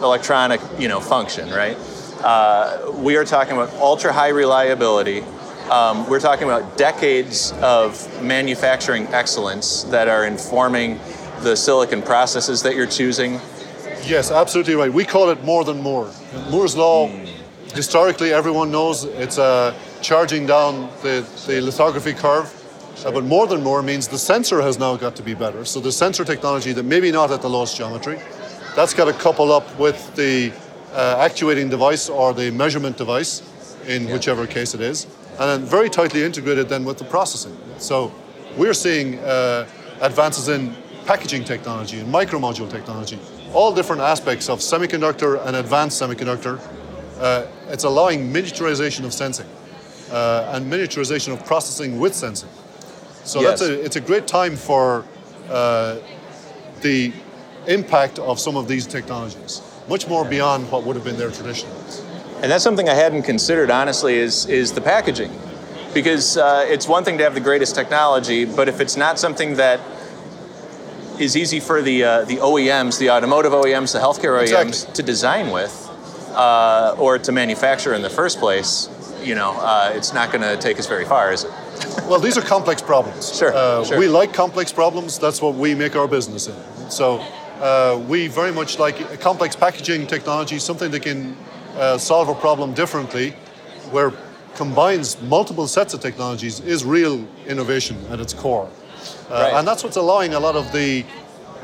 electronic, 0.00 0.60
you 0.78 0.88
know, 0.88 1.00
function, 1.00 1.50
right? 1.50 1.76
Uh, 2.22 2.92
we 2.96 3.16
are 3.16 3.24
talking 3.24 3.54
about 3.54 3.72
ultra 3.74 4.12
high 4.12 4.28
reliability. 4.28 5.22
Um, 5.70 6.10
we're 6.10 6.18
talking 6.18 6.44
about 6.50 6.76
decades 6.76 7.52
of 7.62 8.24
manufacturing 8.24 9.06
excellence 9.14 9.84
that 9.84 10.08
are 10.08 10.26
informing 10.26 10.98
the 11.42 11.54
silicon 11.54 12.02
processes 12.02 12.60
that 12.64 12.74
you're 12.74 12.88
choosing. 12.88 13.34
Yes, 14.04 14.32
absolutely 14.32 14.74
right. 14.74 14.92
We 14.92 15.04
call 15.04 15.30
it 15.30 15.44
more 15.44 15.62
than 15.62 15.80
Moore. 15.80 16.10
Moore's 16.50 16.76
law, 16.76 17.06
historically, 17.72 18.32
everyone 18.32 18.72
knows 18.72 19.04
it's 19.04 19.38
uh, 19.38 19.72
charging 20.02 20.44
down 20.44 20.90
the, 21.02 21.24
the 21.46 21.60
lithography 21.60 22.14
curve. 22.14 22.52
Uh, 23.06 23.12
but 23.12 23.22
more 23.22 23.46
than 23.46 23.62
Moore 23.62 23.80
means 23.80 24.08
the 24.08 24.18
sensor 24.18 24.60
has 24.60 24.76
now 24.76 24.96
got 24.96 25.14
to 25.14 25.22
be 25.22 25.34
better. 25.34 25.64
So 25.64 25.78
the 25.78 25.92
sensor 25.92 26.24
technology 26.24 26.72
that 26.72 26.82
maybe 26.82 27.12
not 27.12 27.30
at 27.30 27.42
the 27.42 27.48
lowest 27.48 27.76
geometry, 27.76 28.18
that's 28.74 28.92
got 28.92 29.04
to 29.04 29.12
couple 29.12 29.52
up 29.52 29.78
with 29.78 30.16
the 30.16 30.52
uh, 30.92 31.18
actuating 31.20 31.68
device 31.68 32.08
or 32.08 32.34
the 32.34 32.50
measurement 32.50 32.96
device. 32.96 33.42
in 33.86 34.10
whichever 34.10 34.46
case 34.46 34.74
it 34.74 34.80
is, 34.80 35.06
and 35.40 35.48
then 35.48 35.62
very 35.68 35.88
tightly 35.88 36.22
integrated 36.22 36.68
then 36.68 36.84
with 36.84 36.98
the 36.98 37.04
processing. 37.04 37.56
So 37.78 38.12
we're 38.58 38.74
seeing 38.74 39.18
uh, 39.20 39.66
advances 40.02 40.48
in 40.48 40.76
packaging 41.06 41.44
technology 41.44 41.98
and 41.98 42.12
micromodule 42.12 42.70
technology, 42.70 43.18
all 43.54 43.74
different 43.74 44.02
aspects 44.02 44.50
of 44.50 44.58
semiconductor 44.58 45.44
and 45.46 45.56
advanced 45.56 46.00
semiconductor. 46.00 46.60
Uh, 47.18 47.46
it's 47.68 47.84
allowing 47.84 48.30
miniaturization 48.30 49.04
of 49.04 49.14
sensing 49.14 49.46
uh, 50.10 50.52
and 50.54 50.70
miniaturization 50.70 51.32
of 51.32 51.44
processing 51.46 51.98
with 51.98 52.14
sensing. 52.14 52.50
So 53.24 53.40
Yes. 53.40 53.60
that's 53.60 53.70
a, 53.70 53.84
it's 53.84 53.96
a 53.96 54.00
great 54.00 54.26
time 54.26 54.56
for 54.56 55.06
uh, 55.48 55.96
the 56.82 57.12
impact 57.66 58.18
of 58.18 58.38
some 58.38 58.56
of 58.56 58.68
these 58.68 58.86
technologies, 58.86 59.62
much 59.88 60.06
more 60.06 60.24
beyond 60.24 60.70
what 60.70 60.84
would 60.84 60.96
have 60.96 61.04
been 61.04 61.16
their 61.16 61.30
traditionally. 61.30 61.76
And 62.42 62.50
that's 62.50 62.64
something 62.64 62.88
I 62.88 62.94
hadn't 62.94 63.22
considered, 63.22 63.70
honestly, 63.70 64.14
is, 64.18 64.46
is 64.46 64.72
the 64.72 64.80
packaging. 64.80 65.30
Because 65.92 66.36
uh, 66.38 66.64
it's 66.68 66.88
one 66.88 67.04
thing 67.04 67.18
to 67.18 67.24
have 67.24 67.34
the 67.34 67.40
greatest 67.40 67.74
technology, 67.74 68.44
but 68.44 68.68
if 68.68 68.80
it's 68.80 68.96
not 68.96 69.18
something 69.18 69.56
that 69.56 69.80
is 71.18 71.36
easy 71.36 71.60
for 71.60 71.82
the, 71.82 72.02
uh, 72.04 72.24
the 72.24 72.36
OEMs, 72.36 72.98
the 72.98 73.10
automotive 73.10 73.52
OEMs, 73.52 73.92
the 73.92 73.98
healthcare 73.98 74.40
OEMs 74.40 74.62
Exactly. 74.62 74.94
to 74.94 75.02
design 75.02 75.50
with, 75.50 75.88
uh, 76.34 76.94
or 76.98 77.18
to 77.18 77.32
manufacture 77.32 77.92
in 77.92 78.00
the 78.00 78.08
first 78.08 78.38
place, 78.38 78.88
you 79.22 79.34
know, 79.34 79.50
uh, 79.60 79.92
it's 79.94 80.14
not 80.14 80.32
going 80.32 80.42
to 80.42 80.56
take 80.56 80.78
us 80.78 80.86
very 80.86 81.04
far, 81.04 81.32
is 81.32 81.44
it? 81.44 81.50
Well, 82.08 82.20
these 82.20 82.36
are 82.38 82.42
complex 82.42 82.82
problems. 82.82 83.36
Sure, 83.36 83.52
Uh, 83.54 83.84
sure. 83.84 83.98
We 83.98 84.08
like 84.08 84.32
complex 84.32 84.72
problems. 84.72 85.18
That's 85.18 85.40
what 85.42 85.54
we 85.54 85.74
make 85.74 85.94
our 85.94 86.08
business 86.08 86.46
in. 86.46 86.54
So 86.90 87.18
uh, 87.60 88.02
we 88.08 88.28
very 88.28 88.52
much 88.52 88.78
like 88.78 89.20
complex 89.20 89.56
packaging 89.56 90.06
technology, 90.06 90.58
something 90.58 90.90
that 90.90 91.02
can 91.02 91.36
uh, 91.76 91.98
solve 91.98 92.28
a 92.28 92.34
problem 92.34 92.74
differently, 92.74 93.30
where 93.90 94.12
combines 94.56 95.20
multiple 95.22 95.66
sets 95.66 95.94
of 95.94 96.00
technologies 96.00 96.60
is 96.60 96.84
real 96.84 97.26
innovation 97.46 97.96
at 98.10 98.20
its 98.20 98.34
core. 98.34 98.68
Uh, 98.68 99.30
Right. 99.30 99.54
And 99.54 99.66
that's 99.66 99.82
what's 99.84 99.96
allowing 99.96 100.34
a 100.34 100.40
lot 100.40 100.56
of 100.56 100.70
the 100.72 101.04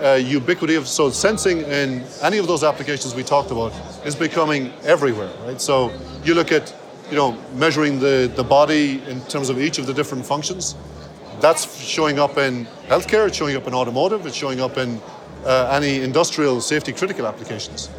uh, 0.02 0.14
ubiquity 0.14 0.74
of 0.74 0.86
so 0.86 1.10
sensing 1.10 1.62
in 1.62 2.04
any 2.22 2.38
of 2.38 2.46
those 2.46 2.62
applications 2.64 3.14
we 3.14 3.22
talked 3.22 3.50
about 3.50 3.72
is 4.04 4.14
becoming 4.14 4.72
everywhere, 4.84 5.32
right? 5.46 5.60
So 5.60 5.92
you 6.24 6.34
look 6.34 6.52
at 6.52 6.74
you 7.10 7.16
know 7.16 7.36
measuring 7.54 7.98
the, 8.00 8.30
the 8.34 8.44
body 8.44 9.02
in 9.08 9.20
terms 9.22 9.48
of 9.48 9.58
each 9.58 9.78
of 9.78 9.86
the 9.86 9.94
different 9.94 10.26
functions. 10.26 10.74
That's 11.40 11.82
showing 11.82 12.18
up 12.18 12.38
in 12.38 12.66
healthcare, 12.88 13.26
it's 13.28 13.36
showing 13.36 13.56
up 13.56 13.66
in 13.66 13.74
automotive, 13.74 14.26
it's 14.26 14.36
showing 14.36 14.60
up 14.60 14.78
in 14.78 15.00
uh, 15.44 15.68
any 15.70 16.00
industrial 16.00 16.60
safety 16.60 16.92
critical 16.92 17.26
applications. 17.26 17.90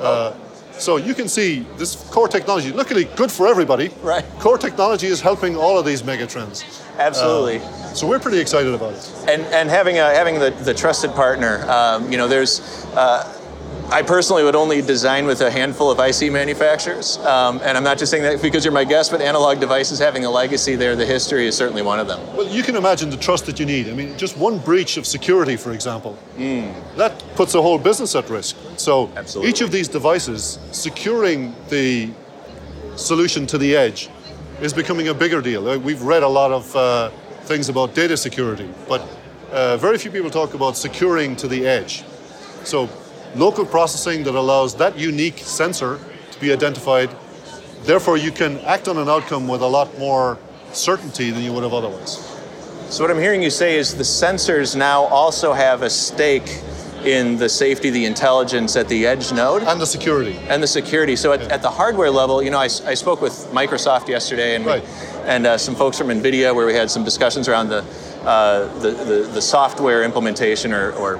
Uh, 0.00 0.34
so 0.78 0.96
you 0.96 1.14
can 1.14 1.28
see 1.28 1.66
this 1.76 1.96
core 2.10 2.28
technology, 2.28 2.72
luckily 2.72 3.04
good 3.16 3.30
for 3.30 3.46
everybody. 3.46 3.90
Right. 4.02 4.24
Core 4.38 4.58
technology 4.58 5.06
is 5.06 5.20
helping 5.20 5.56
all 5.56 5.78
of 5.78 5.84
these 5.86 6.04
mega 6.04 6.26
trends. 6.26 6.64
Absolutely. 6.98 7.60
So 7.94 8.06
we're 8.08 8.20
pretty 8.20 8.38
excited 8.38 8.74
about 8.74 8.94
it. 8.94 9.10
and 9.28 9.42
and 9.54 9.68
having 9.68 9.98
a, 9.98 10.14
having 10.14 10.38
the, 10.38 10.50
the 10.64 10.74
trusted 10.74 11.12
partner, 11.12 11.64
um, 11.70 12.10
you 12.10 12.18
know, 12.18 12.28
there's. 12.28 12.60
Uh, 12.94 13.40
I 13.90 14.02
personally 14.02 14.42
would 14.42 14.56
only 14.56 14.82
design 14.82 15.26
with 15.26 15.40
a 15.40 15.50
handful 15.50 15.90
of 15.90 16.00
IC 16.00 16.32
manufacturers, 16.32 17.18
um, 17.18 17.60
and 17.62 17.76
I'm 17.76 17.84
not 17.84 17.98
just 17.98 18.10
saying 18.10 18.24
that 18.24 18.42
because 18.42 18.64
you're 18.64 18.72
my 18.72 18.82
guest, 18.84 19.10
but 19.12 19.20
Analog 19.20 19.60
Devices 19.60 19.98
having 19.98 20.24
a 20.24 20.30
legacy 20.30 20.74
there, 20.74 20.96
the 20.96 21.06
history 21.06 21.46
is 21.46 21.56
certainly 21.56 21.82
one 21.82 22.00
of 22.00 22.08
them. 22.08 22.18
Well, 22.34 22.48
you 22.48 22.62
can 22.62 22.74
imagine 22.76 23.10
the 23.10 23.16
trust 23.16 23.46
that 23.46 23.60
you 23.60 23.66
need. 23.66 23.88
I 23.88 23.92
mean, 23.92 24.16
just 24.18 24.36
one 24.36 24.58
breach 24.58 24.96
of 24.96 25.06
security, 25.06 25.56
for 25.56 25.72
example, 25.72 26.18
that 26.96 27.22
puts 27.36 27.52
the 27.52 27.62
whole 27.62 27.78
business 27.78 28.16
at 28.16 28.28
risk. 28.30 28.56
So 28.76 29.12
Absolutely. 29.16 29.50
each 29.50 29.60
of 29.60 29.70
these 29.70 29.86
devices, 29.86 30.58
securing 30.72 31.54
the 31.68 32.10
solution 32.96 33.46
to 33.48 33.58
the 33.58 33.76
edge 33.76 34.08
is 34.60 34.72
becoming 34.72 35.08
a 35.08 35.14
bigger 35.14 35.40
deal. 35.40 35.68
Uh, 35.68 35.78
We've 35.78 36.02
read 36.02 36.22
a 36.22 36.28
lot 36.28 36.50
of 36.50 36.74
uh, 36.74 37.10
things 37.42 37.68
about 37.68 37.94
data 37.94 38.16
security, 38.16 38.68
but 38.88 39.06
uh, 39.52 39.76
very 39.76 39.98
few 39.98 40.10
people 40.10 40.30
talk 40.30 40.54
about 40.54 40.76
securing 40.76 41.36
to 41.36 41.46
the 41.46 41.66
edge. 41.66 42.02
So 42.64 42.88
local 43.36 43.64
processing 43.66 44.24
that 44.24 44.34
allows 44.34 44.74
that 44.76 44.98
unique 44.98 45.38
sensor 45.38 45.98
to 46.30 46.40
be 46.40 46.52
identified. 46.52 47.10
Therefore, 47.82 48.16
you 48.16 48.30
can 48.30 48.58
act 48.60 48.88
on 48.88 48.96
an 48.98 49.08
outcome 49.08 49.46
with 49.48 49.60
a 49.62 49.66
lot 49.66 49.98
more 49.98 50.38
certainty 50.72 51.30
than 51.30 51.42
you 51.42 51.52
would 51.52 51.62
have 51.62 51.74
otherwise. 51.74 52.30
So 52.88 53.02
what 53.04 53.10
I'm 53.10 53.18
hearing 53.18 53.42
you 53.42 53.50
say 53.50 53.76
is 53.76 53.94
the 53.94 54.04
sensors 54.04 54.76
now 54.76 55.02
also 55.04 55.52
have 55.52 55.82
a 55.82 55.90
stake 55.90 56.60
in 57.04 57.36
the 57.36 57.48
safety, 57.48 57.90
the 57.90 58.06
intelligence 58.06 58.76
at 58.76 58.88
the 58.88 59.06
edge 59.06 59.30
node. 59.32 59.62
And 59.64 59.78
the 59.80 59.86
security. 59.86 60.38
and 60.48 60.62
the 60.62 60.66
security. 60.66 61.16
So 61.16 61.32
at, 61.32 61.42
at 61.52 61.60
the 61.60 61.68
hardware 61.70 62.10
level, 62.10 62.42
you 62.42 62.50
know, 62.50 62.58
I 62.58 62.68
spoke 62.68 63.20
with 63.20 63.32
Microsoft 63.52 64.08
yesterday 64.08 64.54
and 64.54 64.64
we- 64.64 64.72
Right. 64.72 64.84
and 65.26 65.46
uh, 65.46 65.58
some 65.58 65.74
folks 65.74 65.98
from 65.98 66.08
Nvidia 66.08 66.54
where 66.54 66.66
we 66.66 66.72
had 66.74 66.90
some 66.90 67.04
discussions 67.04 67.46
around 67.48 67.68
the 67.68 67.84
uh, 68.24 68.72
the, 68.80 68.90
the, 68.92 69.30
the 69.34 69.42
software 69.42 70.02
implementation 70.02 70.72
or, 70.72 70.92
or 70.92 71.18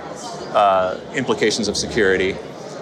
uh, 0.54 1.00
implications 1.14 1.68
of 1.68 1.76
security. 1.76 2.36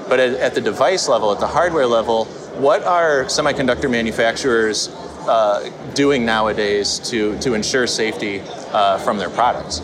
But 0.08 0.20
at, 0.20 0.34
at 0.34 0.54
the 0.54 0.60
device 0.60 1.08
level, 1.08 1.32
at 1.32 1.40
the 1.40 1.46
hardware 1.46 1.86
level, 1.86 2.26
what 2.58 2.82
are 2.84 3.24
semiconductor 3.24 3.90
manufacturers 3.90 4.88
uh, 5.26 5.70
doing 5.94 6.24
nowadays 6.26 6.98
to, 7.10 7.38
to 7.38 7.54
ensure 7.54 7.86
safety 7.86 8.40
uh, 8.72 8.98
from 8.98 9.18
their 9.18 9.30
products? 9.30 9.80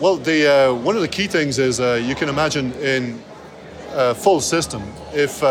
Well, 0.00 0.16
the, 0.16 0.70
uh, 0.70 0.74
one 0.74 0.94
of 0.94 1.02
the 1.02 1.08
key 1.08 1.26
things 1.26 1.58
is 1.58 1.80
uh, 1.80 2.00
you 2.04 2.14
can 2.14 2.28
imagine 2.28 2.72
in 2.74 3.22
a 3.92 4.14
full 4.14 4.40
system, 4.40 4.82
if 5.12 5.42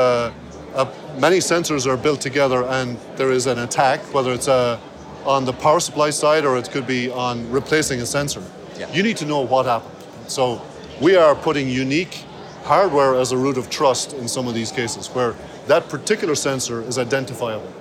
many 1.20 1.40
sensors 1.40 1.88
are 1.88 1.98
built 1.98 2.22
together 2.22 2.64
and 2.66 2.98
there 3.16 3.32
is 3.32 3.48
an 3.48 3.60
attack, 3.60 4.00
whether 4.14 4.32
it's 4.32 4.48
uh, 4.48 4.80
on 5.26 5.46
the 5.46 5.54
power 5.54 5.80
supply 5.80 6.12
side 6.12 6.46
or 6.46 6.58
it 6.58 6.70
could 6.70 6.86
be 6.86 7.10
on 7.10 7.50
replacing 7.50 8.00
a 8.02 8.06
sensor, 8.06 8.44
Yeah. 8.78 8.92
you 8.94 9.04
need 9.04 9.18
to 9.18 9.26
know 9.26 9.42
what 9.42 9.66
happened. 9.66 9.96
So 10.28 10.62
we 11.02 11.16
are 11.16 11.36
putting 11.36 11.68
unique 11.70 12.24
hardware 12.64 13.16
as 13.16 13.32
a 13.32 13.38
root 13.38 13.58
of 13.58 13.70
trust 13.70 14.14
in 14.14 14.28
some 14.28 14.48
of 14.48 14.54
these 14.54 14.72
cases 14.72 15.08
where 15.08 15.36
that 15.68 15.88
particular 15.90 16.36
sensor 16.36 16.82
is 16.82 16.98
identifiable. 16.98 17.72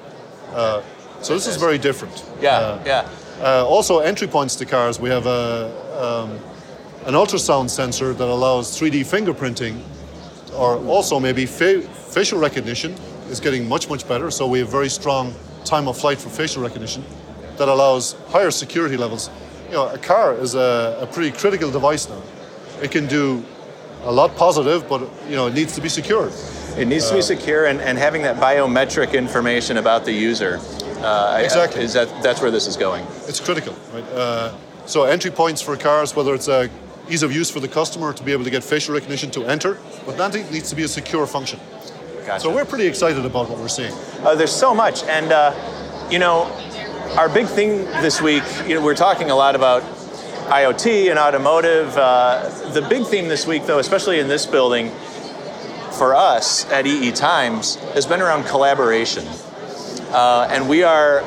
Uh, 0.52 0.82
so 1.22 1.34
this 1.34 1.46
is 1.46 1.56
very 1.56 1.78
different. 1.78 2.24
Yeah, 2.40 2.58
Uh, 2.58 2.78
yeah. 2.86 3.08
uh, 3.42 3.64
also, 3.66 3.98
entry 4.00 4.26
points 4.28 4.54
to 4.56 4.66
cars. 4.66 5.00
We 5.00 5.08
have 5.10 5.26
a, 5.26 5.70
um, 5.98 6.38
an 7.06 7.14
ultrasound 7.14 7.70
sensor 7.70 8.12
that 8.12 8.28
allows 8.28 8.78
3D 8.78 9.02
fingerprinting, 9.04 9.80
or 10.54 10.76
also 10.86 11.18
maybe 11.20 11.46
fa- 11.46 11.82
facial 11.82 12.38
recognition 12.38 12.94
is 13.30 13.40
getting 13.40 13.68
much, 13.68 13.88
much 13.88 14.06
better. 14.06 14.30
So 14.30 14.46
we 14.46 14.58
have 14.60 14.68
very 14.68 14.88
strong 14.88 15.34
time 15.64 15.88
of 15.88 15.96
flight 15.98 16.18
for 16.18 16.28
facial 16.28 16.62
recognition 16.62 17.02
that 17.56 17.68
allows 17.68 18.14
higher 18.28 18.50
security 18.50 18.96
levels. 18.96 19.30
You 19.68 19.72
know, 19.74 19.88
a 19.88 19.98
car 19.98 20.34
is 20.34 20.54
a, 20.54 20.98
a 21.00 21.06
pretty 21.06 21.36
critical 21.36 21.70
device 21.70 22.08
now. 22.08 22.22
It 22.82 22.90
can 22.90 23.06
do 23.06 23.44
a 24.04 24.12
lot 24.12 24.36
positive, 24.36 24.88
but 24.88 25.00
you 25.28 25.36
know, 25.36 25.46
it 25.46 25.54
needs 25.54 25.74
to 25.74 25.80
be 25.80 25.88
secured. 25.88 26.32
It 26.76 26.86
needs 26.86 27.08
to 27.08 27.14
be 27.14 27.22
secure 27.22 27.66
and, 27.66 27.80
and 27.80 27.96
having 27.96 28.22
that 28.22 28.36
biometric 28.36 29.14
information 29.14 29.78
about 29.78 30.04
the 30.04 30.12
user. 30.12 30.60
Uh, 31.00 31.40
Exactly. 31.42 31.82
Is 31.82 31.94
that 31.94 32.08
that's 32.22 32.40
where 32.42 32.50
this 32.50 32.66
is 32.66 32.76
going? 32.76 33.06
It's 33.26 33.40
critical, 33.40 33.74
right? 33.94 34.04
Uh, 34.12 34.54
so 34.86 35.04
entry 35.04 35.30
points 35.30 35.62
for 35.62 35.76
cars, 35.76 36.14
whether 36.14 36.34
it's 36.34 36.48
a 36.48 36.68
ease 37.08 37.22
of 37.22 37.32
use 37.32 37.50
for 37.50 37.60
the 37.60 37.68
customer 37.68 38.12
to 38.12 38.22
be 38.22 38.32
able 38.32 38.44
to 38.44 38.50
get 38.50 38.62
facial 38.64 38.94
recognition 38.94 39.30
to 39.30 39.44
enter, 39.44 39.78
but 40.04 40.16
that 40.18 40.34
needs 40.50 40.68
to 40.70 40.76
be 40.76 40.82
a 40.82 40.88
secure 40.88 41.26
function. 41.26 41.58
Gotcha. 42.26 42.40
So 42.40 42.54
we're 42.54 42.64
pretty 42.64 42.86
excited 42.86 43.24
about 43.24 43.48
what 43.48 43.58
we're 43.58 43.68
seeing. 43.68 43.92
Uh, 44.24 44.34
there's 44.34 44.52
so 44.52 44.74
much, 44.74 45.04
and 45.04 45.32
uh, 45.32 45.54
you 46.10 46.18
know, 46.18 46.44
our 47.16 47.28
big 47.28 47.46
thing 47.46 47.84
this 48.02 48.20
week. 48.20 48.42
You 48.66 48.74
know, 48.74 48.84
we're 48.84 48.96
talking 48.96 49.30
a 49.30 49.36
lot 49.36 49.54
about 49.54 49.82
IoT 50.46 51.10
and 51.10 51.18
automotive. 51.18 51.96
Uh, 51.96 52.48
the 52.72 52.82
big 52.82 53.04
theme 53.04 53.26
this 53.26 53.48
week, 53.48 53.66
though, 53.66 53.80
especially 53.80 54.20
in 54.20 54.28
this 54.28 54.46
building, 54.46 54.90
for 55.98 56.14
us 56.14 56.70
at 56.70 56.86
EE 56.86 57.10
Times, 57.10 57.74
has 57.94 58.06
been 58.06 58.20
around 58.20 58.44
collaboration, 58.44 59.26
uh, 60.12 60.48
and 60.50 60.68
we 60.68 60.82
are. 60.84 61.22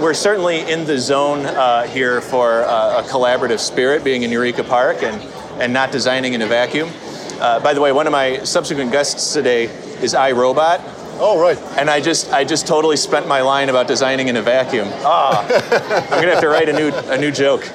We're 0.00 0.14
certainly 0.14 0.60
in 0.60 0.84
the 0.84 0.98
zone 0.98 1.46
uh, 1.46 1.84
here 1.84 2.20
for 2.20 2.64
uh, 2.64 3.02
a 3.02 3.08
collaborative 3.08 3.58
spirit, 3.58 4.04
being 4.04 4.22
in 4.22 4.30
Eureka 4.30 4.62
Park 4.62 5.02
and, 5.02 5.22
and 5.60 5.72
not 5.72 5.90
designing 5.90 6.34
in 6.34 6.42
a 6.42 6.46
vacuum. 6.46 6.90
Uh, 7.40 7.60
by 7.60 7.72
the 7.72 7.80
way, 7.80 7.92
one 7.92 8.06
of 8.06 8.12
my 8.12 8.42
subsequent 8.44 8.92
guests 8.92 9.32
today 9.32 9.64
is 10.02 10.12
iRobot, 10.12 10.80
Oh, 11.18 11.40
right. 11.40 11.58
and 11.78 11.88
I 11.88 12.00
just 12.00 12.32
I 12.32 12.44
just 12.44 12.66
totally 12.66 12.96
spent 12.96 13.26
my 13.26 13.40
line 13.40 13.68
about 13.68 13.88
designing 13.88 14.28
in 14.28 14.36
a 14.36 14.42
vacuum. 14.42 14.88
Ah, 14.96 15.42
I'm 15.44 16.20
gonna 16.20 16.32
have 16.32 16.40
to 16.40 16.48
write 16.48 16.68
a 16.68 16.72
new 16.72 16.90
a 17.10 17.18
new 17.18 17.30
joke. 17.30 17.70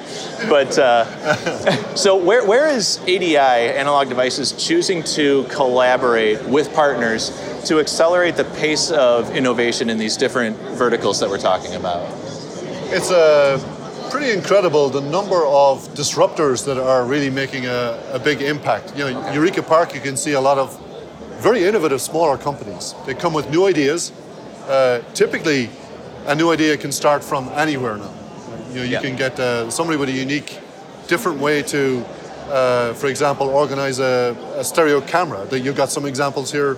But 0.48 0.78
uh, 0.78 1.94
so 1.94 2.16
where 2.16 2.46
where 2.46 2.68
is 2.68 3.00
ADI 3.02 3.36
Analog 3.36 4.08
Devices 4.08 4.52
choosing 4.52 5.02
to 5.16 5.44
collaborate 5.44 6.42
with 6.44 6.72
partners 6.74 7.30
to 7.66 7.80
accelerate 7.80 8.36
the 8.36 8.44
pace 8.44 8.90
of 8.90 9.34
innovation 9.36 9.90
in 9.90 9.98
these 9.98 10.16
different 10.16 10.56
verticals 10.78 11.18
that 11.20 11.28
we're 11.28 11.38
talking 11.38 11.74
about? 11.74 12.08
It's 12.94 13.10
a 13.10 13.58
pretty 14.10 14.30
incredible 14.30 14.90
the 14.90 15.00
number 15.00 15.46
of 15.46 15.88
disruptors 15.94 16.64
that 16.66 16.78
are 16.78 17.04
really 17.04 17.30
making 17.30 17.66
a, 17.66 18.02
a 18.12 18.18
big 18.18 18.42
impact. 18.42 18.96
You 18.96 19.10
know, 19.10 19.32
Eureka 19.32 19.62
Park, 19.62 19.94
you 19.94 20.00
can 20.00 20.16
see 20.16 20.32
a 20.32 20.40
lot 20.40 20.58
of 20.58 20.78
very 21.42 21.64
innovative 21.64 22.00
smaller 22.00 22.36
companies. 22.38 22.94
They 23.06 23.14
come 23.14 23.32
with 23.34 23.50
new 23.50 23.66
ideas, 23.66 24.12
uh, 24.68 25.00
typically 25.14 25.68
a 26.26 26.34
new 26.34 26.52
idea 26.52 26.76
can 26.76 26.92
start 26.92 27.24
from 27.24 27.48
anywhere 27.56 27.96
now. 27.96 28.10
You 28.70 28.76
know, 28.78 28.82
you 28.84 28.90
Yeah. 28.92 29.00
can 29.02 29.16
get 29.16 29.38
uh, 29.40 29.70
somebody 29.70 29.98
with 29.98 30.08
a 30.08 30.12
unique, 30.12 30.58
different 31.08 31.40
way 31.40 31.62
to, 31.62 32.04
uh, 32.48 32.94
for 32.94 33.08
example, 33.08 33.48
organize 33.48 33.98
a, 33.98 34.36
a 34.56 34.62
stereo 34.64 35.00
camera. 35.00 35.44
That 35.50 35.60
you've 35.60 35.76
got 35.76 35.90
some 35.90 36.06
examples 36.08 36.52
here 36.52 36.76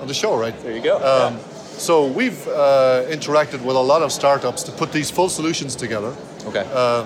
on 0.00 0.08
the 0.08 0.14
show, 0.14 0.36
right? 0.36 0.54
There 0.62 0.72
you 0.76 0.82
go. 0.82 0.96
Um, 0.96 1.38
So 1.80 2.04
we've 2.04 2.46
uh, 2.48 3.08
interacted 3.16 3.60
with 3.64 3.76
a 3.76 3.80
lot 3.92 4.02
of 4.02 4.10
startups 4.12 4.62
to 4.64 4.72
put 4.72 4.92
these 4.92 5.10
full 5.10 5.28
solutions 5.30 5.74
together. 5.76 6.12
okay. 6.48 6.64
uh, 6.74 7.04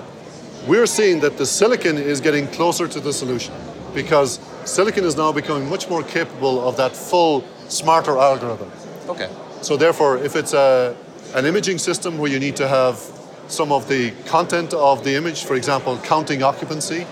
We're 0.67 0.87
seeing 0.87 1.21
that 1.21 1.37
the 1.37 1.45
silicon 1.45 1.97
is 1.97 2.19
getting 2.19 2.47
closer 2.47 2.87
to 2.87 2.99
the 2.99 3.13
solution 3.13 3.53
because 3.93 4.39
silicon 4.65 5.05
is 5.05 5.15
now 5.15 5.31
becoming 5.31 5.69
much 5.69 5.89
more 5.89 6.03
capable 6.03 6.67
of 6.67 6.77
that 6.77 6.95
full, 6.95 7.43
smarter 7.69 8.17
algorithm. 8.17 8.71
okay. 9.07 9.29
So 9.61 9.77
therefore, 9.77 10.17
if 10.17 10.35
it's 10.35 10.53
a, 10.53 10.95
an 11.33 11.45
imaging 11.45 11.77
system 11.77 12.17
where 12.17 12.29
you 12.29 12.39
need 12.39 12.55
to 12.57 12.67
have 12.67 12.99
some 13.47 13.71
of 13.71 13.87
the 13.87 14.11
content 14.25 14.73
of 14.73 15.03
the 15.03 15.15
image, 15.15 15.43
for 15.43 15.55
example, 15.55 15.97
counting 16.03 16.43
occupancy, 16.43 17.05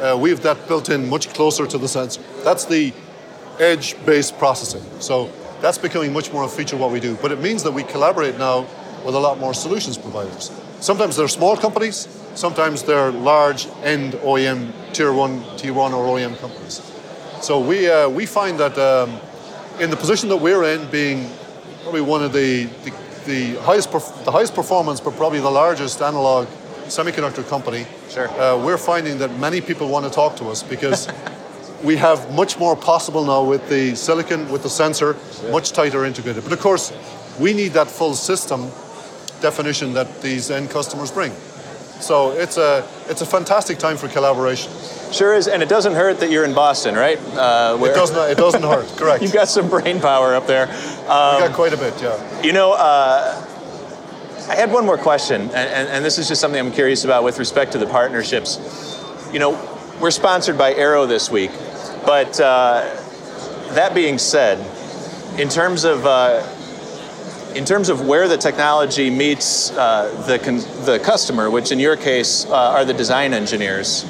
uh, 0.00 0.16
we 0.20 0.30
have 0.30 0.42
that 0.42 0.68
built 0.68 0.88
in 0.88 1.08
much 1.08 1.32
closer 1.32 1.66
to 1.66 1.78
the 1.78 1.88
sensor. 1.88 2.20
That's 2.44 2.64
the 2.64 2.92
edge-based 3.58 4.38
processing. 4.38 4.82
So 5.00 5.30
that's 5.60 5.78
becoming 5.78 6.12
much 6.12 6.32
more 6.32 6.44
a 6.44 6.48
feature 6.48 6.76
of 6.76 6.80
what 6.80 6.90
we 6.90 7.00
do. 7.00 7.16
But 7.16 7.32
it 7.32 7.40
means 7.40 7.62
that 7.62 7.72
we 7.72 7.82
collaborate 7.82 8.38
now 8.38 8.66
with 9.04 9.14
a 9.14 9.18
lot 9.18 9.38
more 9.38 9.54
solutions 9.54 9.96
providers. 9.96 10.50
Sometimes 10.80 11.16
they're 11.16 11.28
small 11.28 11.56
companies, 11.56 12.08
sometimes 12.34 12.82
they're 12.82 13.10
large 13.10 13.66
end 13.82 14.14
OEM, 14.14 14.72
tier 14.92 15.12
one, 15.12 15.40
T1 15.56 15.92
or 15.92 16.18
OEM 16.18 16.38
companies. 16.38 16.80
So 17.46 17.60
we, 17.60 17.88
uh, 17.88 18.08
we 18.08 18.26
find 18.26 18.58
that 18.58 18.76
um, 18.76 19.20
in 19.78 19.88
the 19.88 19.96
position 19.96 20.28
that 20.30 20.36
we're 20.38 20.64
in, 20.64 20.90
being 20.90 21.30
probably 21.84 22.00
one 22.00 22.24
of 22.24 22.32
the, 22.32 22.64
the, 22.64 22.90
the 23.24 23.60
highest 23.60 23.92
perf- 23.92 24.24
the 24.24 24.32
highest 24.32 24.52
performance, 24.52 24.98
but 24.98 25.14
probably 25.14 25.38
the 25.38 25.48
largest 25.48 26.02
analog 26.02 26.48
semiconductor 26.86 27.48
company. 27.48 27.86
Sure. 28.08 28.28
Uh, 28.30 28.60
we're 28.64 28.76
finding 28.76 29.18
that 29.18 29.30
many 29.38 29.60
people 29.60 29.88
want 29.88 30.04
to 30.04 30.10
talk 30.10 30.34
to 30.38 30.46
us 30.46 30.64
because 30.64 31.06
we 31.84 31.94
have 31.94 32.34
much 32.34 32.58
more 32.58 32.74
possible 32.74 33.24
now 33.24 33.44
with 33.44 33.68
the 33.68 33.94
silicon, 33.94 34.50
with 34.50 34.64
the 34.64 34.68
sensor, 34.68 35.16
much 35.52 35.70
tighter 35.70 36.04
integrated. 36.04 36.42
But 36.42 36.52
of 36.52 36.58
course, 36.58 36.92
we 37.38 37.52
need 37.52 37.74
that 37.74 37.86
full 37.86 38.14
system 38.14 38.62
definition 39.40 39.92
that 39.92 40.20
these 40.20 40.50
end 40.50 40.70
customers 40.70 41.12
bring. 41.12 41.30
So 42.00 42.32
it's 42.32 42.56
a 42.56 42.84
it's 43.08 43.20
a 43.20 43.26
fantastic 43.26 43.78
time 43.78 43.98
for 43.98 44.08
collaboration. 44.08 44.72
Sure 45.12 45.34
is, 45.34 45.46
and 45.48 45.62
it 45.62 45.68
doesn't 45.68 45.94
hurt 45.94 46.20
that 46.20 46.30
you're 46.30 46.44
in 46.44 46.54
Boston, 46.54 46.94
right? 46.94 47.18
Uh, 47.36 47.78
It 47.80 47.94
doesn't 47.94 48.30
it 48.30 48.36
doesn't 48.36 48.62
hurt. 48.62 48.86
Correct. 48.96 49.22
You've 49.22 49.32
got 49.32 49.48
some 49.48 49.68
brain 49.68 50.00
power 50.00 50.34
up 50.34 50.46
there. 50.46 50.66
we 50.66 50.72
got 51.06 51.52
quite 51.54 51.72
a 51.72 51.76
bit. 51.76 51.94
Yeah. 52.02 52.42
You 52.42 52.52
know, 52.52 52.72
uh, 52.72 53.44
I 54.48 54.54
had 54.54 54.70
one 54.72 54.84
more 54.86 54.98
question, 54.98 55.42
and, 55.42 55.52
and, 55.54 55.88
and 55.88 56.04
this 56.04 56.18
is 56.18 56.28
just 56.28 56.40
something 56.40 56.58
I'm 56.60 56.72
curious 56.72 57.04
about 57.04 57.24
with 57.24 57.38
respect 57.38 57.72
to 57.72 57.78
the 57.78 57.86
partnerships. 57.86 58.58
You 59.32 59.38
know, 59.38 59.58
we're 60.00 60.10
sponsored 60.12 60.56
by 60.58 60.72
Arrow 60.74 61.06
this 61.06 61.30
week, 61.30 61.50
but 62.04 62.38
uh, 62.40 62.82
that 63.74 63.92
being 63.94 64.18
said, 64.18 64.58
in 65.38 65.48
terms 65.48 65.84
of 65.84 66.06
uh, 66.06 66.46
in 67.54 67.64
terms 67.64 67.88
of 67.88 68.06
where 68.06 68.28
the 68.28 68.36
technology 68.36 69.08
meets 69.10 69.70
uh, 69.72 70.12
the 70.26 70.38
con- 70.38 70.84
the 70.84 71.00
customer, 71.04 71.50
which 71.50 71.72
in 71.72 71.78
your 71.80 71.96
case 71.96 72.44
uh, 72.46 72.54
are 72.54 72.84
the 72.84 72.94
design 72.94 73.32
engineers, 73.34 74.04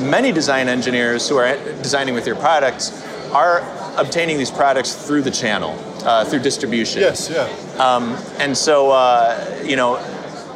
many 0.00 0.32
design 0.32 0.68
engineers 0.68 1.28
who 1.28 1.36
are 1.36 1.56
designing 1.82 2.14
with 2.14 2.26
your 2.26 2.36
products 2.36 2.90
are 3.32 3.60
obtaining 3.96 4.38
these 4.38 4.50
products 4.50 4.94
through 5.06 5.22
the 5.22 5.30
channel, 5.30 5.78
uh, 6.04 6.24
through 6.24 6.40
distribution. 6.40 7.00
Yes. 7.00 7.30
Yeah. 7.30 7.48
Um, 7.82 8.16
and 8.38 8.56
so, 8.56 8.90
uh, 8.90 9.62
you 9.64 9.76
know, 9.76 9.96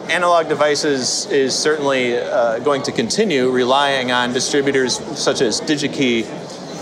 analog 0.09 0.49
devices 0.49 1.27
is 1.27 1.55
certainly 1.55 2.19
uh, 2.19 2.59
going 2.61 2.83
to 2.83 2.93
continue 2.93 3.51
relying 3.51 4.13
on 4.13 4.33
distributors 4.33 4.99
such 5.19 5.41
as 5.41 5.61
DigiKey, 5.61 6.25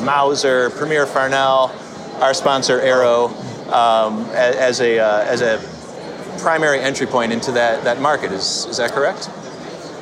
Mouser, 0.05 0.71
Premier 0.71 1.07
Farnell, 1.07 1.75
our 2.21 2.35
sponsor 2.35 2.81
Arrow, 2.81 3.29
um, 3.73 4.27
as 4.33 4.81
a 4.81 4.99
uh, 4.99 5.25
as 5.25 5.41
a 5.41 5.59
primary 6.41 6.81
entry 6.81 7.07
point 7.07 7.33
into 7.33 7.53
that 7.53 7.85
that 7.85 8.01
market. 8.01 8.33
Is 8.33 8.67
is 8.67 8.77
that 8.77 8.93
correct? 8.93 9.31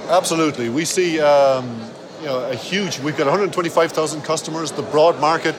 Absolutely. 0.09 0.69
We 0.69 0.85
see 0.85 1.21
um, 1.21 1.81
you 2.23 2.29
know, 2.29 2.49
a 2.49 2.55
huge, 2.55 3.01
we've 3.01 3.17
got 3.17 3.25
125,000 3.27 4.23
customers, 4.23 4.71
the 4.71 4.83
broad 4.83 5.21
market. 5.21 5.57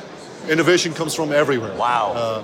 Innovation 0.49 0.93
comes 0.93 1.13
from 1.13 1.33
everywhere. 1.33 1.75
Wow. 1.75 2.13
Uh, 2.15 2.41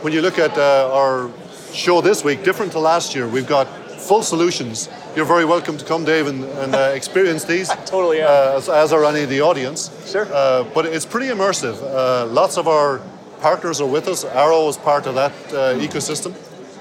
when 0.00 0.14
you 0.14 0.22
look 0.22 0.38
at 0.38 0.56
uh, 0.56 0.90
our 0.90 1.30
show 1.74 2.00
this 2.00 2.24
week, 2.24 2.44
different 2.44 2.72
to 2.72 2.78
last 2.78 3.14
year, 3.14 3.28
we've 3.28 3.46
got 3.46 3.66
full 4.00 4.22
solutions. 4.22 4.88
You're 5.14 5.26
very 5.26 5.44
welcome 5.44 5.76
to 5.76 5.84
come, 5.84 6.06
Dave, 6.06 6.28
and, 6.28 6.44
and 6.44 6.74
uh, 6.74 6.92
experience 6.94 7.44
these. 7.44 7.68
totally 7.84 8.22
am. 8.22 8.28
Uh, 8.28 8.56
as, 8.56 8.70
as 8.70 8.90
are 8.94 9.04
any 9.04 9.24
of 9.24 9.28
the 9.28 9.42
audience. 9.42 10.10
Sure. 10.10 10.26
Uh, 10.32 10.64
but 10.72 10.86
it's 10.86 11.04
pretty 11.04 11.26
immersive. 11.26 11.76
Uh, 11.82 12.24
lots 12.24 12.56
of 12.56 12.68
our 12.68 13.02
partners 13.42 13.82
are 13.82 13.86
with 13.86 14.08
us. 14.08 14.24
Arrow 14.24 14.66
is 14.68 14.78
part 14.78 15.06
of 15.06 15.14
that 15.14 15.32
uh, 15.52 15.74
ecosystem. 15.74 16.34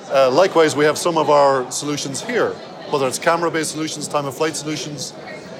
Uh, 0.09 0.31
likewise, 0.31 0.73
we 0.73 0.85
have 0.85 0.97
some 0.97 1.17
of 1.17 1.29
our 1.29 1.69
solutions 1.69 2.23
here, 2.23 2.51
whether 2.91 3.05
it's 3.09 3.19
camera-based 3.19 3.71
solutions, 3.71 4.07
time-of-flight 4.07 4.55
solutions. 4.55 5.13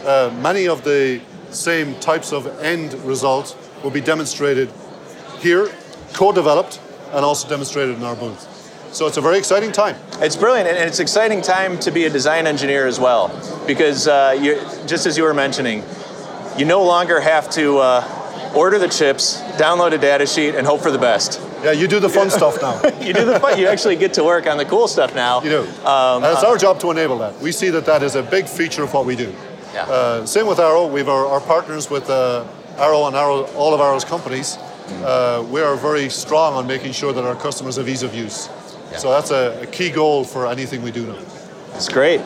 Uh, 0.07 0.33
many 0.41 0.69
of 0.69 0.85
the 0.85 1.19
same 1.49 1.93
types 1.99 2.31
of 2.31 2.47
end 2.61 2.93
results 3.03 3.57
will 3.83 3.91
be 3.91 3.99
demonstrated 3.99 4.71
here, 5.39 5.69
co-developed, 6.13 6.79
and 7.11 7.25
also 7.25 7.49
demonstrated 7.49 7.93
in 7.97 8.03
our 8.03 8.15
booth. 8.15 8.47
So 8.93 9.05
it's 9.05 9.17
a 9.17 9.21
very 9.21 9.37
exciting 9.37 9.73
time. 9.73 9.97
It's 10.21 10.37
brilliant, 10.37 10.69
and 10.69 10.77
it's 10.77 11.01
exciting 11.01 11.41
time 11.41 11.77
to 11.79 11.91
be 11.91 12.05
a 12.05 12.09
design 12.09 12.47
engineer 12.47 12.87
as 12.87 13.01
well, 13.01 13.27
because 13.67 14.07
uh, 14.07 14.33
you, 14.39 14.55
just 14.87 15.05
as 15.05 15.17
you 15.17 15.23
were 15.23 15.33
mentioning, 15.33 15.83
you 16.57 16.63
no 16.63 16.85
longer 16.85 17.19
have 17.19 17.49
to 17.51 17.79
uh, 17.79 18.53
order 18.55 18.79
the 18.79 18.87
chips, 18.87 19.41
download 19.57 19.91
a 19.91 19.97
data 19.97 20.25
sheet, 20.25 20.55
and 20.55 20.65
hope 20.65 20.79
for 20.79 20.89
the 20.89 20.97
best. 20.97 21.41
Yeah, 21.63 21.73
you 21.73 21.85
do 21.85 21.99
the 21.99 22.07
fun 22.07 22.29
stuff 22.29 22.61
now. 22.61 22.81
You 23.05 23.11
do 23.11 23.25
the 23.25 23.41
fun. 23.41 23.59
You 23.59 23.67
actually 23.67 23.97
get 23.97 24.13
to 24.13 24.23
work 24.23 24.47
on 24.47 24.55
the 24.55 24.63
cool 24.63 24.87
stuff 24.87 25.13
now. 25.13 25.43
You 25.43 25.49
do. 25.49 25.59
Um, 25.85 26.23
and 26.23 26.31
it's 26.31 26.43
our 26.43 26.57
job 26.57 26.79
to 26.79 26.91
enable 26.91 27.17
that. 27.17 27.37
We 27.41 27.51
see 27.51 27.69
that 27.71 27.85
that 27.87 28.03
is 28.03 28.15
a 28.15 28.23
big 28.23 28.47
feature 28.47 28.83
of 28.83 28.93
what 28.93 29.05
we 29.05 29.17
do. 29.17 29.35
Yeah. 29.73 29.84
Uh, 29.84 30.25
same 30.25 30.47
with 30.47 30.60
Arrow. 30.60 30.88
We've 30.88 31.10
our, 31.10 31.25
our 31.27 31.41
partners 31.41 31.89
with 31.89 32.10
uh, 32.10 32.45
Arrow 32.77 33.06
and 33.08 33.15
Arrow, 33.15 33.43
all 33.56 33.73
of 33.73 33.80
Arrow's 33.82 34.06
companies. 34.06 34.58
Uh, 35.03 35.45
we 35.51 35.62
are 35.62 35.75
very 35.75 36.10
strong 36.10 36.53
on 36.53 36.65
making 36.65 36.93
sure 36.93 37.12
that 37.13 37.23
our 37.23 37.36
customers 37.36 37.75
have 37.75 37.89
ease 37.89 38.03
of 38.03 38.15
use. 38.15 38.49
So 38.97 39.12
that's 39.12 39.32
a, 39.32 39.60
a 39.62 39.67
key 39.67 39.89
goal 39.89 40.23
for 40.23 40.47
anything 40.47 40.82
we 40.82 40.91
do 40.91 41.06
now. 41.06 41.19
It's 41.75 41.89
great. 41.89 42.21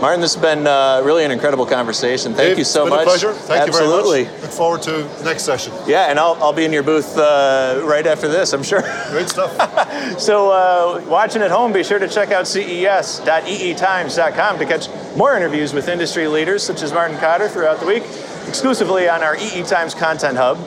Martin, 0.00 0.20
this 0.22 0.32
has 0.34 0.42
been 0.42 0.66
uh, 0.66 1.02
really 1.04 1.24
an 1.26 1.30
incredible 1.30 1.66
conversation. 1.66 2.32
Thank 2.32 2.48
Dave, 2.50 2.58
you 2.58 2.64
so 2.64 2.86
it's 2.86 2.90
been 2.90 3.04
much. 3.04 3.06
a 3.06 3.10
pleasure. 3.10 3.32
Thank 3.34 3.68
Absolutely. 3.68 4.20
you 4.20 4.24
very 4.24 4.34
much. 4.36 4.42
Look 4.44 4.52
forward 4.52 4.80
to 4.82 4.92
the 5.02 5.24
next 5.24 5.42
session. 5.42 5.74
Yeah, 5.86 6.06
and 6.10 6.18
I'll, 6.18 6.42
I'll 6.42 6.54
be 6.54 6.64
in 6.64 6.72
your 6.72 6.82
booth 6.82 7.18
uh, 7.18 7.82
right 7.84 8.06
after 8.06 8.26
this, 8.26 8.54
I'm 8.54 8.62
sure. 8.62 8.80
Great 9.10 9.28
stuff. 9.28 9.54
So, 10.18 10.50
uh, 10.50 11.02
watching 11.06 11.42
at 11.42 11.50
home, 11.50 11.72
be 11.72 11.84
sure 11.84 11.98
to 11.98 12.08
check 12.08 12.30
out 12.30 12.46
ces.eetimes.com 12.46 14.58
to 14.58 14.66
catch 14.66 14.88
more 15.16 15.36
interviews 15.36 15.72
with 15.72 15.88
industry 15.88 16.26
leaders 16.26 16.62
such 16.62 16.82
as 16.82 16.92
Martin 16.92 17.16
Cotter 17.18 17.48
throughout 17.48 17.80
the 17.80 17.86
week, 17.86 18.02
exclusively 18.46 19.08
on 19.08 19.22
our 19.22 19.36
EE 19.36 19.62
Times 19.62 19.94
Content 19.94 20.36
Hub. 20.36 20.58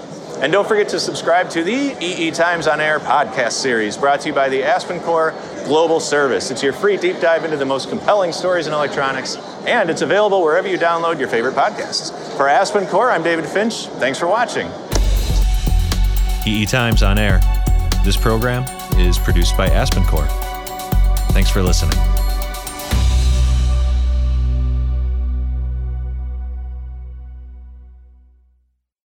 And 0.41 0.51
don't 0.51 0.67
forget 0.67 0.89
to 0.89 0.99
subscribe 0.99 1.49
to 1.51 1.63
the 1.63 1.95
EE 1.99 2.31
Times 2.31 2.67
on 2.67 2.81
Air 2.81 2.99
podcast 2.99 3.53
series 3.53 3.97
brought 3.97 4.21
to 4.21 4.29
you 4.29 4.35
by 4.35 4.49
the 4.49 4.63
Aspen 4.63 4.99
Core 4.99 5.33
Global 5.65 5.99
Service. 5.99 6.51
It's 6.51 6.61
your 6.61 6.73
free 6.73 6.97
deep 6.97 7.19
dive 7.19 7.45
into 7.45 7.57
the 7.57 7.65
most 7.65 7.89
compelling 7.89 8.31
stories 8.31 8.67
in 8.67 8.73
electronics, 8.73 9.37
and 9.65 9.89
it's 9.89 10.01
available 10.01 10.41
wherever 10.41 10.67
you 10.67 10.77
download 10.77 11.19
your 11.19 11.27
favorite 11.27 11.55
podcasts. 11.55 12.11
For 12.37 12.47
Aspen 12.47 12.85
Core, 12.87 13.11
I'm 13.11 13.23
David 13.23 13.45
Finch. 13.45 13.87
Thanks 13.99 14.19
for 14.19 14.27
watching. 14.27 14.69
EE 16.45 16.65
Times 16.65 17.03
on 17.03 17.17
Air. 17.17 17.39
This 18.03 18.17
program 18.17 18.65
is 18.97 19.17
produced 19.17 19.55
by 19.55 19.67
Aspen 19.67 20.03
Core. 20.03 20.27
Thanks 21.31 21.49
for 21.49 21.61
listening. 21.61 21.97